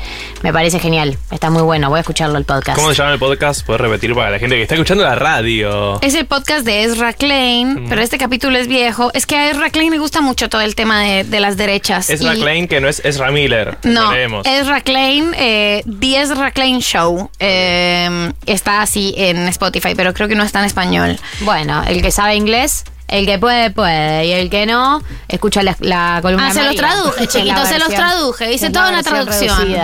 me 0.44 0.54
parece 0.54 0.80
genial. 0.80 1.18
Está 1.32 1.50
muy 1.50 1.64
bueno, 1.64 1.90
voy 1.90 1.98
a 1.98 2.02
escucharlo 2.02 2.38
el 2.38 2.46
podcast. 2.46 2.78
¿Cómo 2.78 2.90
se 2.92 2.96
llama 2.96 3.14
el 3.14 3.20
podcast? 3.20 3.66
Puedes 3.66 3.82
repetir 3.82 4.14
para 4.16 4.30
la 4.32 4.40
gente 4.40 4.56
que 4.56 4.62
está 4.62 4.76
escuchando 4.76 5.04
la 5.04 5.16
radio. 5.16 6.00
Es 6.02 6.14
el 6.16 6.26
podcast 6.28 6.66
de 6.66 6.84
Ezra 6.84 7.14
Klein, 7.14 7.88
pero 7.90 8.02
este 8.02 8.18
capítulo 8.18 8.58
es 8.58 8.68
viejo. 8.68 9.10
Es 9.14 9.26
que 9.26 9.36
a 9.36 9.50
Ezra 9.50 9.70
Klein 9.72 9.92
le 9.92 9.98
gusta 9.98 10.22
mucho 10.22 10.48
todo 10.50 10.62
el 10.62 10.76
tema 10.76 11.02
de, 11.02 11.24
de 11.24 11.40
las 11.40 11.58
derechas. 11.58 12.10
Ezra 12.10 12.36
Y- 12.36 12.40
Klein, 12.42 12.68
que 12.68 12.80
no 12.82 12.88
es 12.88 13.02
Ezra 13.04 13.32
Miller. 13.32 13.78
No. 13.84 14.12
Ezra 14.44 14.82
Klein, 14.82 15.32
eh, 15.38 15.84
The 16.00 16.22
Ezra 16.22 16.52
Klein 16.52 16.80
Show. 16.82 17.30
eh, 17.40 18.32
está 18.46 18.82
así 18.82 19.14
en 19.18 19.48
Spotify, 19.56 19.94
pero 19.96 20.14
creo 20.14 20.28
que 20.28 20.36
no 20.36 20.44
está 20.44 20.60
en 20.60 20.66
español. 20.66 21.20
Bueno, 21.42 21.84
el 21.88 22.02
que 22.02 22.12
sabe 22.12 22.36
inglés, 22.36 22.84
el 23.08 23.26
que 23.26 23.38
puede, 23.40 23.72
puede. 23.72 24.26
Y 24.28 24.32
el 24.32 24.50
que 24.50 24.66
no, 24.66 25.02
escucha 25.28 25.64
la, 25.64 25.76
la 25.80 26.20
columna 26.22 26.48
Ah, 26.50 26.54
se 26.54 26.64
los 26.64 26.76
traduje, 26.76 27.28
chiquito, 27.28 27.66
se 27.66 27.80
los 27.80 27.90
traduje. 27.90 28.54
Hice 28.54 28.70
toda 28.70 28.86
la 28.86 28.92
una 29.00 29.04
traducción. 29.04 29.76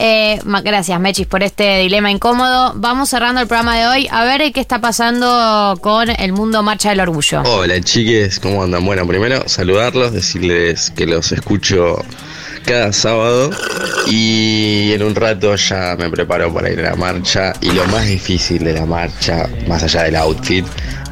Eh, 0.00 0.40
ma- 0.44 0.60
gracias, 0.60 1.00
Mechis, 1.00 1.26
por 1.26 1.42
este 1.42 1.78
dilema 1.80 2.08
incómodo. 2.10 2.72
Vamos 2.76 3.08
cerrando 3.08 3.40
el 3.40 3.48
programa 3.48 3.76
de 3.76 3.86
hoy. 3.88 4.08
A 4.12 4.22
ver 4.22 4.52
qué 4.52 4.60
está 4.60 4.80
pasando 4.80 5.76
con 5.80 6.08
el 6.08 6.32
mundo 6.32 6.62
Marcha 6.62 6.90
del 6.90 7.00
Orgullo. 7.00 7.42
Hola 7.42 7.80
chiques, 7.80 8.38
¿cómo 8.38 8.62
andan? 8.62 8.84
Bueno, 8.86 9.04
primero 9.08 9.48
saludarlos, 9.48 10.12
decirles 10.12 10.90
que 10.90 11.04
los 11.06 11.32
escucho 11.32 11.96
cada 12.68 12.92
sábado 12.92 13.50
y 14.06 14.92
en 14.92 15.02
un 15.02 15.14
rato 15.14 15.54
ya 15.56 15.96
me 15.98 16.10
preparo 16.10 16.52
para 16.52 16.70
ir 16.70 16.80
a 16.80 16.90
la 16.90 16.96
marcha 16.96 17.54
y 17.62 17.70
lo 17.72 17.86
más 17.86 18.06
difícil 18.06 18.62
de 18.62 18.74
la 18.74 18.84
marcha, 18.84 19.48
más 19.66 19.82
allá 19.82 20.02
del 20.02 20.16
outfit, 20.16 20.66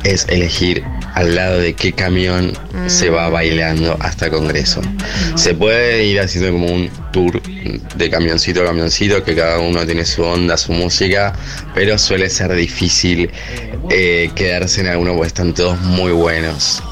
es 0.04 0.26
elegir 0.28 0.84
al 1.14 1.34
lado 1.34 1.58
de 1.58 1.72
qué 1.72 1.94
camión 1.94 2.52
se 2.88 3.08
va 3.08 3.30
bailando 3.30 3.96
hasta 4.00 4.28
Congreso. 4.30 4.82
Se 5.34 5.54
puede 5.54 6.04
ir 6.04 6.20
haciendo 6.20 6.52
como 6.52 6.66
un 6.66 6.90
tour 7.10 7.40
de 7.42 8.10
camioncito 8.10 8.60
a 8.60 8.66
camioncito, 8.66 9.24
que 9.24 9.34
cada 9.34 9.58
uno 9.58 9.86
tiene 9.86 10.04
su 10.04 10.22
onda, 10.22 10.58
su 10.58 10.72
música, 10.72 11.32
pero 11.74 11.96
suele 11.96 12.28
ser 12.28 12.54
difícil 12.54 13.30
eh, 13.88 14.30
quedarse 14.34 14.82
en 14.82 14.88
alguno 14.88 15.14
porque 15.14 15.28
están 15.28 15.54
todos 15.54 15.80
muy 15.80 16.12
buenos. 16.12 16.82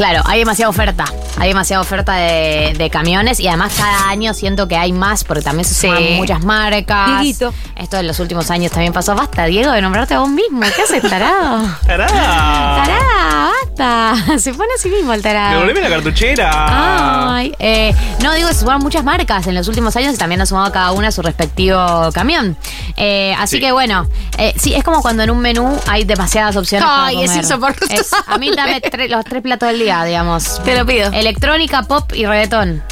Claro, 0.00 0.22
hay 0.24 0.38
demasiada 0.38 0.70
oferta. 0.70 1.04
Hay 1.36 1.48
demasiada 1.48 1.82
oferta 1.82 2.14
de, 2.14 2.72
de 2.74 2.88
camiones 2.88 3.38
y 3.38 3.48
además 3.48 3.74
cada 3.76 4.08
año 4.08 4.32
siento 4.32 4.66
que 4.66 4.74
hay 4.74 4.92
más 4.94 5.24
porque 5.24 5.42
también 5.42 5.66
se 5.68 5.74
suman 5.74 5.98
Sí. 5.98 6.14
muchas 6.16 6.42
marcas. 6.42 7.20
Dieguito. 7.20 7.52
Esto 7.76 7.98
en 7.98 8.06
los 8.06 8.18
últimos 8.18 8.50
años 8.50 8.72
también 8.72 8.94
pasó. 8.94 9.14
Basta, 9.14 9.44
Diego, 9.44 9.72
de 9.72 9.82
nombrarte 9.82 10.14
a 10.14 10.20
vos 10.20 10.30
mismo. 10.30 10.60
¿Qué 10.74 10.80
haces, 10.82 11.02
tarado? 11.02 11.68
¡Tará! 11.86 12.06
Tará, 12.06 13.50
basta. 13.76 14.38
Se 14.38 14.54
pone 14.54 14.70
así 14.74 14.88
mismo 14.88 15.12
el 15.12 15.20
tarado. 15.20 15.52
¡Devolveme 15.60 15.80
la 15.82 15.90
cartuchera! 15.90 17.34
Ay, 17.36 17.54
eh, 17.58 17.94
no, 18.22 18.32
digo, 18.32 18.48
se 18.48 18.54
sumaron 18.60 18.82
muchas 18.82 19.04
marcas 19.04 19.46
en 19.46 19.54
los 19.54 19.68
últimos 19.68 19.94
años 19.96 20.14
y 20.14 20.16
también 20.16 20.40
ha 20.40 20.46
sumado 20.46 20.72
cada 20.72 20.92
una 20.92 21.10
su 21.12 21.20
respectivo 21.22 22.10
camión. 22.14 22.56
Eh, 22.96 23.34
así 23.38 23.56
Sí. 23.56 23.60
que 23.62 23.72
bueno, 23.72 24.06
eh, 24.38 24.54
sí, 24.56 24.74
es 24.74 24.82
como 24.84 25.02
cuando 25.02 25.22
en 25.22 25.30
un 25.30 25.40
menú 25.40 25.78
hay 25.88 26.04
demasiadas 26.04 26.56
opciones 26.56 26.86
Ay, 26.90 27.14
para 27.16 27.24
es 27.24 27.30
comer. 27.30 27.44
insoportable. 27.44 27.94
Es- 27.96 28.10
a 28.26 28.38
mí 28.38 28.50
dame 28.54 28.80
tre- 28.80 29.08
los 29.08 29.24
tres 29.24 29.42
platos 29.42 29.68
del 29.70 29.78
día, 29.80 29.89
digamos. 30.04 30.62
Te 30.64 30.78
lo 30.78 30.86
pido. 30.86 31.10
Electrónica, 31.12 31.82
pop 31.82 32.12
y 32.14 32.26
reggaetón. 32.26 32.82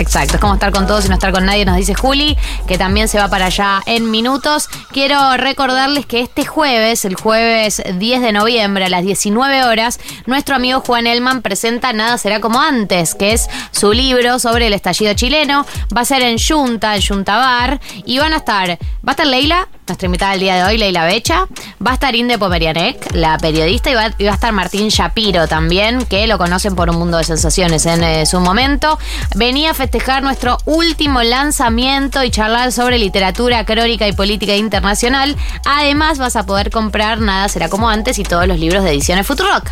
Exacto, 0.00 0.36
es 0.36 0.40
como 0.40 0.54
estar 0.54 0.72
con 0.72 0.86
todos 0.86 1.04
y 1.04 1.08
no 1.08 1.14
estar 1.14 1.30
con 1.30 1.44
nadie, 1.44 1.66
nos 1.66 1.76
dice 1.76 1.94
Juli, 1.94 2.34
que 2.66 2.78
también 2.78 3.06
se 3.06 3.18
va 3.18 3.28
para 3.28 3.46
allá 3.46 3.82
en 3.84 4.10
minutos. 4.10 4.68
Quiero 4.92 5.36
recordarles 5.36 6.06
que 6.06 6.20
este 6.20 6.46
jueves, 6.46 7.04
el 7.04 7.16
jueves 7.16 7.82
10 7.98 8.22
de 8.22 8.32
noviembre 8.32 8.86
a 8.86 8.88
las 8.88 9.04
19 9.04 9.64
horas, 9.64 10.00
nuestro 10.24 10.56
amigo 10.56 10.80
Juan 10.80 11.06
Elman 11.06 11.42
presenta 11.42 11.92
Nada 11.92 12.16
será 12.16 12.40
como 12.40 12.62
antes, 12.62 13.14
que 13.14 13.34
es 13.34 13.50
su 13.72 13.92
libro 13.92 14.38
sobre 14.38 14.68
el 14.68 14.72
estallido 14.72 15.12
chileno. 15.12 15.66
Va 15.94 16.00
a 16.00 16.06
ser 16.06 16.22
en 16.22 16.38
Junta, 16.38 16.96
en 16.96 17.02
Junta 17.02 17.36
Bar, 17.36 17.78
y 18.06 18.18
van 18.18 18.32
a 18.32 18.38
estar, 18.38 18.70
va 18.70 18.78
a 19.08 19.10
estar 19.10 19.26
Leila, 19.26 19.68
nuestra 19.90 20.06
invitada 20.06 20.32
del 20.32 20.40
día 20.40 20.54
de 20.54 20.64
hoy, 20.64 20.78
Leila 20.78 21.04
Becha, 21.04 21.46
va 21.84 21.90
a 21.90 21.94
estar 21.94 22.14
Inde 22.14 22.38
Pomerianek, 22.38 23.12
la 23.12 23.36
periodista, 23.38 23.90
y 23.90 23.94
va, 23.94 24.02
a 24.04 24.34
estar 24.34 24.52
Martín 24.52 24.88
Shapiro 24.88 25.48
también, 25.48 26.04
que 26.06 26.28
lo 26.28 26.38
conocen 26.38 26.76
por 26.76 26.90
un 26.90 26.96
mundo 26.96 27.18
de 27.18 27.24
sensaciones 27.24 27.86
en 27.86 28.04
eh, 28.04 28.24
su 28.24 28.38
momento. 28.38 28.98
Venía 29.34 29.72
a 29.72 29.74
festejar 29.74 30.22
nuestro 30.22 30.58
último 30.64 31.22
lanzamiento 31.22 32.22
y 32.22 32.30
charlar 32.30 32.70
sobre 32.70 32.98
literatura, 32.98 33.64
crónica 33.64 34.06
y 34.06 34.12
política 34.12 34.54
internacional. 34.54 35.34
Además, 35.66 36.18
vas 36.18 36.36
a 36.36 36.46
poder 36.46 36.70
comprar 36.70 37.18
Nada 37.20 37.48
será 37.48 37.68
como 37.68 37.88
antes 37.88 38.18
y 38.18 38.22
todos 38.22 38.46
los 38.46 38.58
libros 38.58 38.84
de 38.84 38.90
ediciones 38.90 39.26
Futurock. 39.26 39.68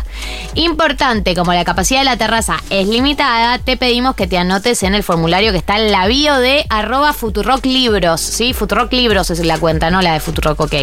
Importante, 0.55 1.33
como 1.33 1.53
la 1.53 1.63
capacidad 1.63 1.99
de 1.99 2.05
la 2.05 2.17
terraza 2.17 2.57
es 2.69 2.87
limitada, 2.87 3.57
te 3.59 3.77
pedimos 3.77 4.15
que 4.15 4.27
te 4.27 4.37
anotes 4.37 4.83
en 4.83 4.95
el 4.95 5.03
formulario 5.03 5.51
que 5.51 5.57
está 5.57 5.79
en 5.79 5.91
la 5.91 6.07
bio 6.07 6.37
de 6.39 6.65
arroba 6.69 7.13
Futurock 7.13 7.65
Libros, 7.65 8.19
¿sí? 8.19 8.53
Futurock 8.53 8.91
Libros 8.91 9.29
es 9.29 9.39
la 9.45 9.57
cuenta, 9.57 9.89
no 9.89 10.01
de 10.13 10.19
Futurock 10.19 10.59
OK. 10.61 10.73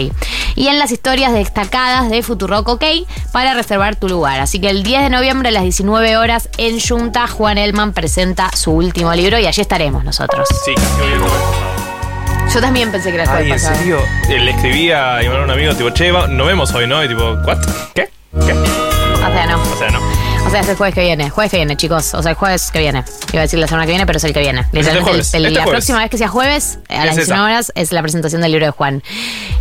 Y 0.54 0.68
en 0.68 0.78
las 0.78 0.90
historias 0.90 1.32
destacadas 1.32 2.08
de 2.10 2.22
Futurock 2.22 2.68
OK 2.68 2.84
para 3.32 3.54
reservar 3.54 3.96
tu 3.96 4.08
lugar. 4.08 4.40
Así 4.40 4.60
que 4.60 4.70
el 4.70 4.82
10 4.82 5.02
de 5.02 5.10
noviembre 5.10 5.48
a 5.48 5.52
las 5.52 5.62
19 5.62 6.16
horas 6.16 6.48
en 6.58 6.80
Junta, 6.80 7.26
Juan 7.26 7.58
Elman 7.58 7.92
presenta 7.92 8.50
su 8.56 8.72
último 8.72 9.14
libro 9.14 9.38
y 9.38 9.46
allí 9.46 9.60
estaremos 9.62 10.04
nosotros. 10.04 10.48
Sí. 10.64 10.74
Yo 12.52 12.60
también 12.60 12.90
pensé 12.90 13.10
que 13.10 13.16
era 13.20 13.24
el 13.24 13.44
Ay, 13.46 13.50
¿en 13.52 13.58
serio? 13.60 13.98
Eh, 14.30 14.38
Le 14.38 14.52
escribí 14.52 14.90
a 14.90 15.22
Iván, 15.22 15.42
un 15.42 15.50
amigo, 15.50 15.74
tipo, 15.74 15.90
che, 15.90 16.10
va- 16.10 16.26
nos 16.26 16.46
vemos 16.46 16.72
hoy, 16.72 16.86
¿no? 16.86 17.02
Y 17.04 17.08
tipo, 17.08 17.22
¿what? 17.44 17.58
¿Qué? 17.94 18.08
¿Qué? 18.46 18.52
O 18.52 19.28
sea, 19.32 19.46
no. 19.46 19.60
O 19.60 19.76
sea, 19.78 19.90
no. 19.90 20.00
O 20.46 20.50
sea, 20.50 20.61
es 20.61 20.68
el 20.68 20.76
jueves 20.76 20.94
que 20.94 21.00
viene. 21.02 21.28
Jueves 21.28 21.50
que 21.50 21.56
viene, 21.56 21.76
chicos. 21.76 22.14
O 22.14 22.22
sea, 22.22 22.30
el 22.30 22.37
jueves 22.37 22.70
que 22.70 22.78
viene. 22.78 23.04
Iba 23.32 23.40
a 23.40 23.42
decir 23.42 23.59
la 23.59 23.66
semana 23.66 23.85
que 23.85 23.90
viene, 23.92 24.06
pero 24.06 24.18
es 24.18 24.24
el 24.24 24.32
que 24.32 24.40
viene. 24.40 24.62
Literalmente, 24.72 25.02
jueves, 25.11 25.35
el- 25.35 25.40
el- 25.44 25.46
este 25.46 25.59
la 25.59 25.64
jueves. 25.64 25.76
próxima 25.78 25.98
vez 25.98 26.11
que 26.11 26.18
sea 26.18 26.28
jueves, 26.28 26.78
a 26.88 26.94
las 27.04 27.11
Es 27.11 27.26
19 27.26 27.35
esa. 27.35 27.42
horas, 27.44 27.72
es 27.74 27.92
la 27.92 28.00
presentación 28.02 28.42
del 28.42 28.52
libro 28.52 28.66
de 28.66 28.72
Juan. 28.72 29.02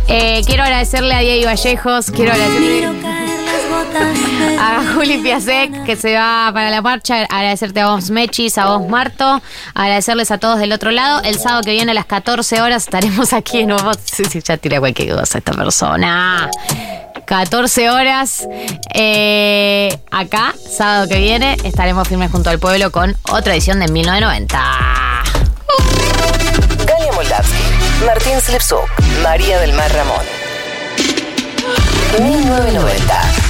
Eh, 0.08 0.42
quiero 0.46 0.62
agradecerle 0.62 1.14
a 1.14 1.18
Diego 1.20 1.46
Vallejos, 1.46 2.10
quiero 2.12 2.32
agradecerle 2.32 2.86
a 4.60 4.84
Juli 4.94 5.18
Piasek, 5.18 5.84
que 5.84 5.96
se 5.96 6.14
va 6.14 6.50
para 6.54 6.70
la 6.70 6.80
marcha, 6.82 7.22
agradecerte 7.28 7.80
a 7.80 7.88
vos, 7.88 8.10
Mechis, 8.10 8.56
a 8.58 8.66
vos, 8.66 8.88
Marto, 8.88 9.42
agradecerles 9.74 10.30
a 10.30 10.38
todos 10.38 10.58
del 10.60 10.72
otro 10.72 10.90
lado. 10.92 11.20
El 11.24 11.38
sábado 11.38 11.62
que 11.62 11.72
viene 11.72 11.90
a 11.90 11.94
las 11.94 12.06
14 12.06 12.60
horas 12.62 12.84
estaremos 12.84 13.32
aquí 13.32 13.60
en 13.60 13.68
nuevo. 13.70 13.90
Sí, 14.04 14.24
sí, 14.24 14.40
ya 14.42 14.56
tira 14.56 14.78
cualquier 14.78 15.14
cosa 15.16 15.38
esta 15.38 15.52
persona. 15.52 16.48
14 17.26 17.90
horas 17.90 18.46
eh, 18.94 19.98
acá, 20.12 20.54
sábado 20.70 21.08
que 21.08 21.18
viene, 21.18 21.56
estaremos 21.64 22.06
firmes 22.06 22.30
junto 22.30 22.50
al 22.50 22.60
pueblo 22.60 22.92
con 22.92 23.16
otra 23.32 23.54
edición 23.54 23.80
de 23.80 23.88
1990. 23.88 24.58
Galia 26.86 27.12
Moldavsky, 27.12 28.04
Martín 28.06 28.40
Slipsuk, 28.40 28.88
María 29.22 29.58
del 29.58 29.72
Mar 29.72 29.92
Ramón. 29.92 30.24
1990. 32.20 33.45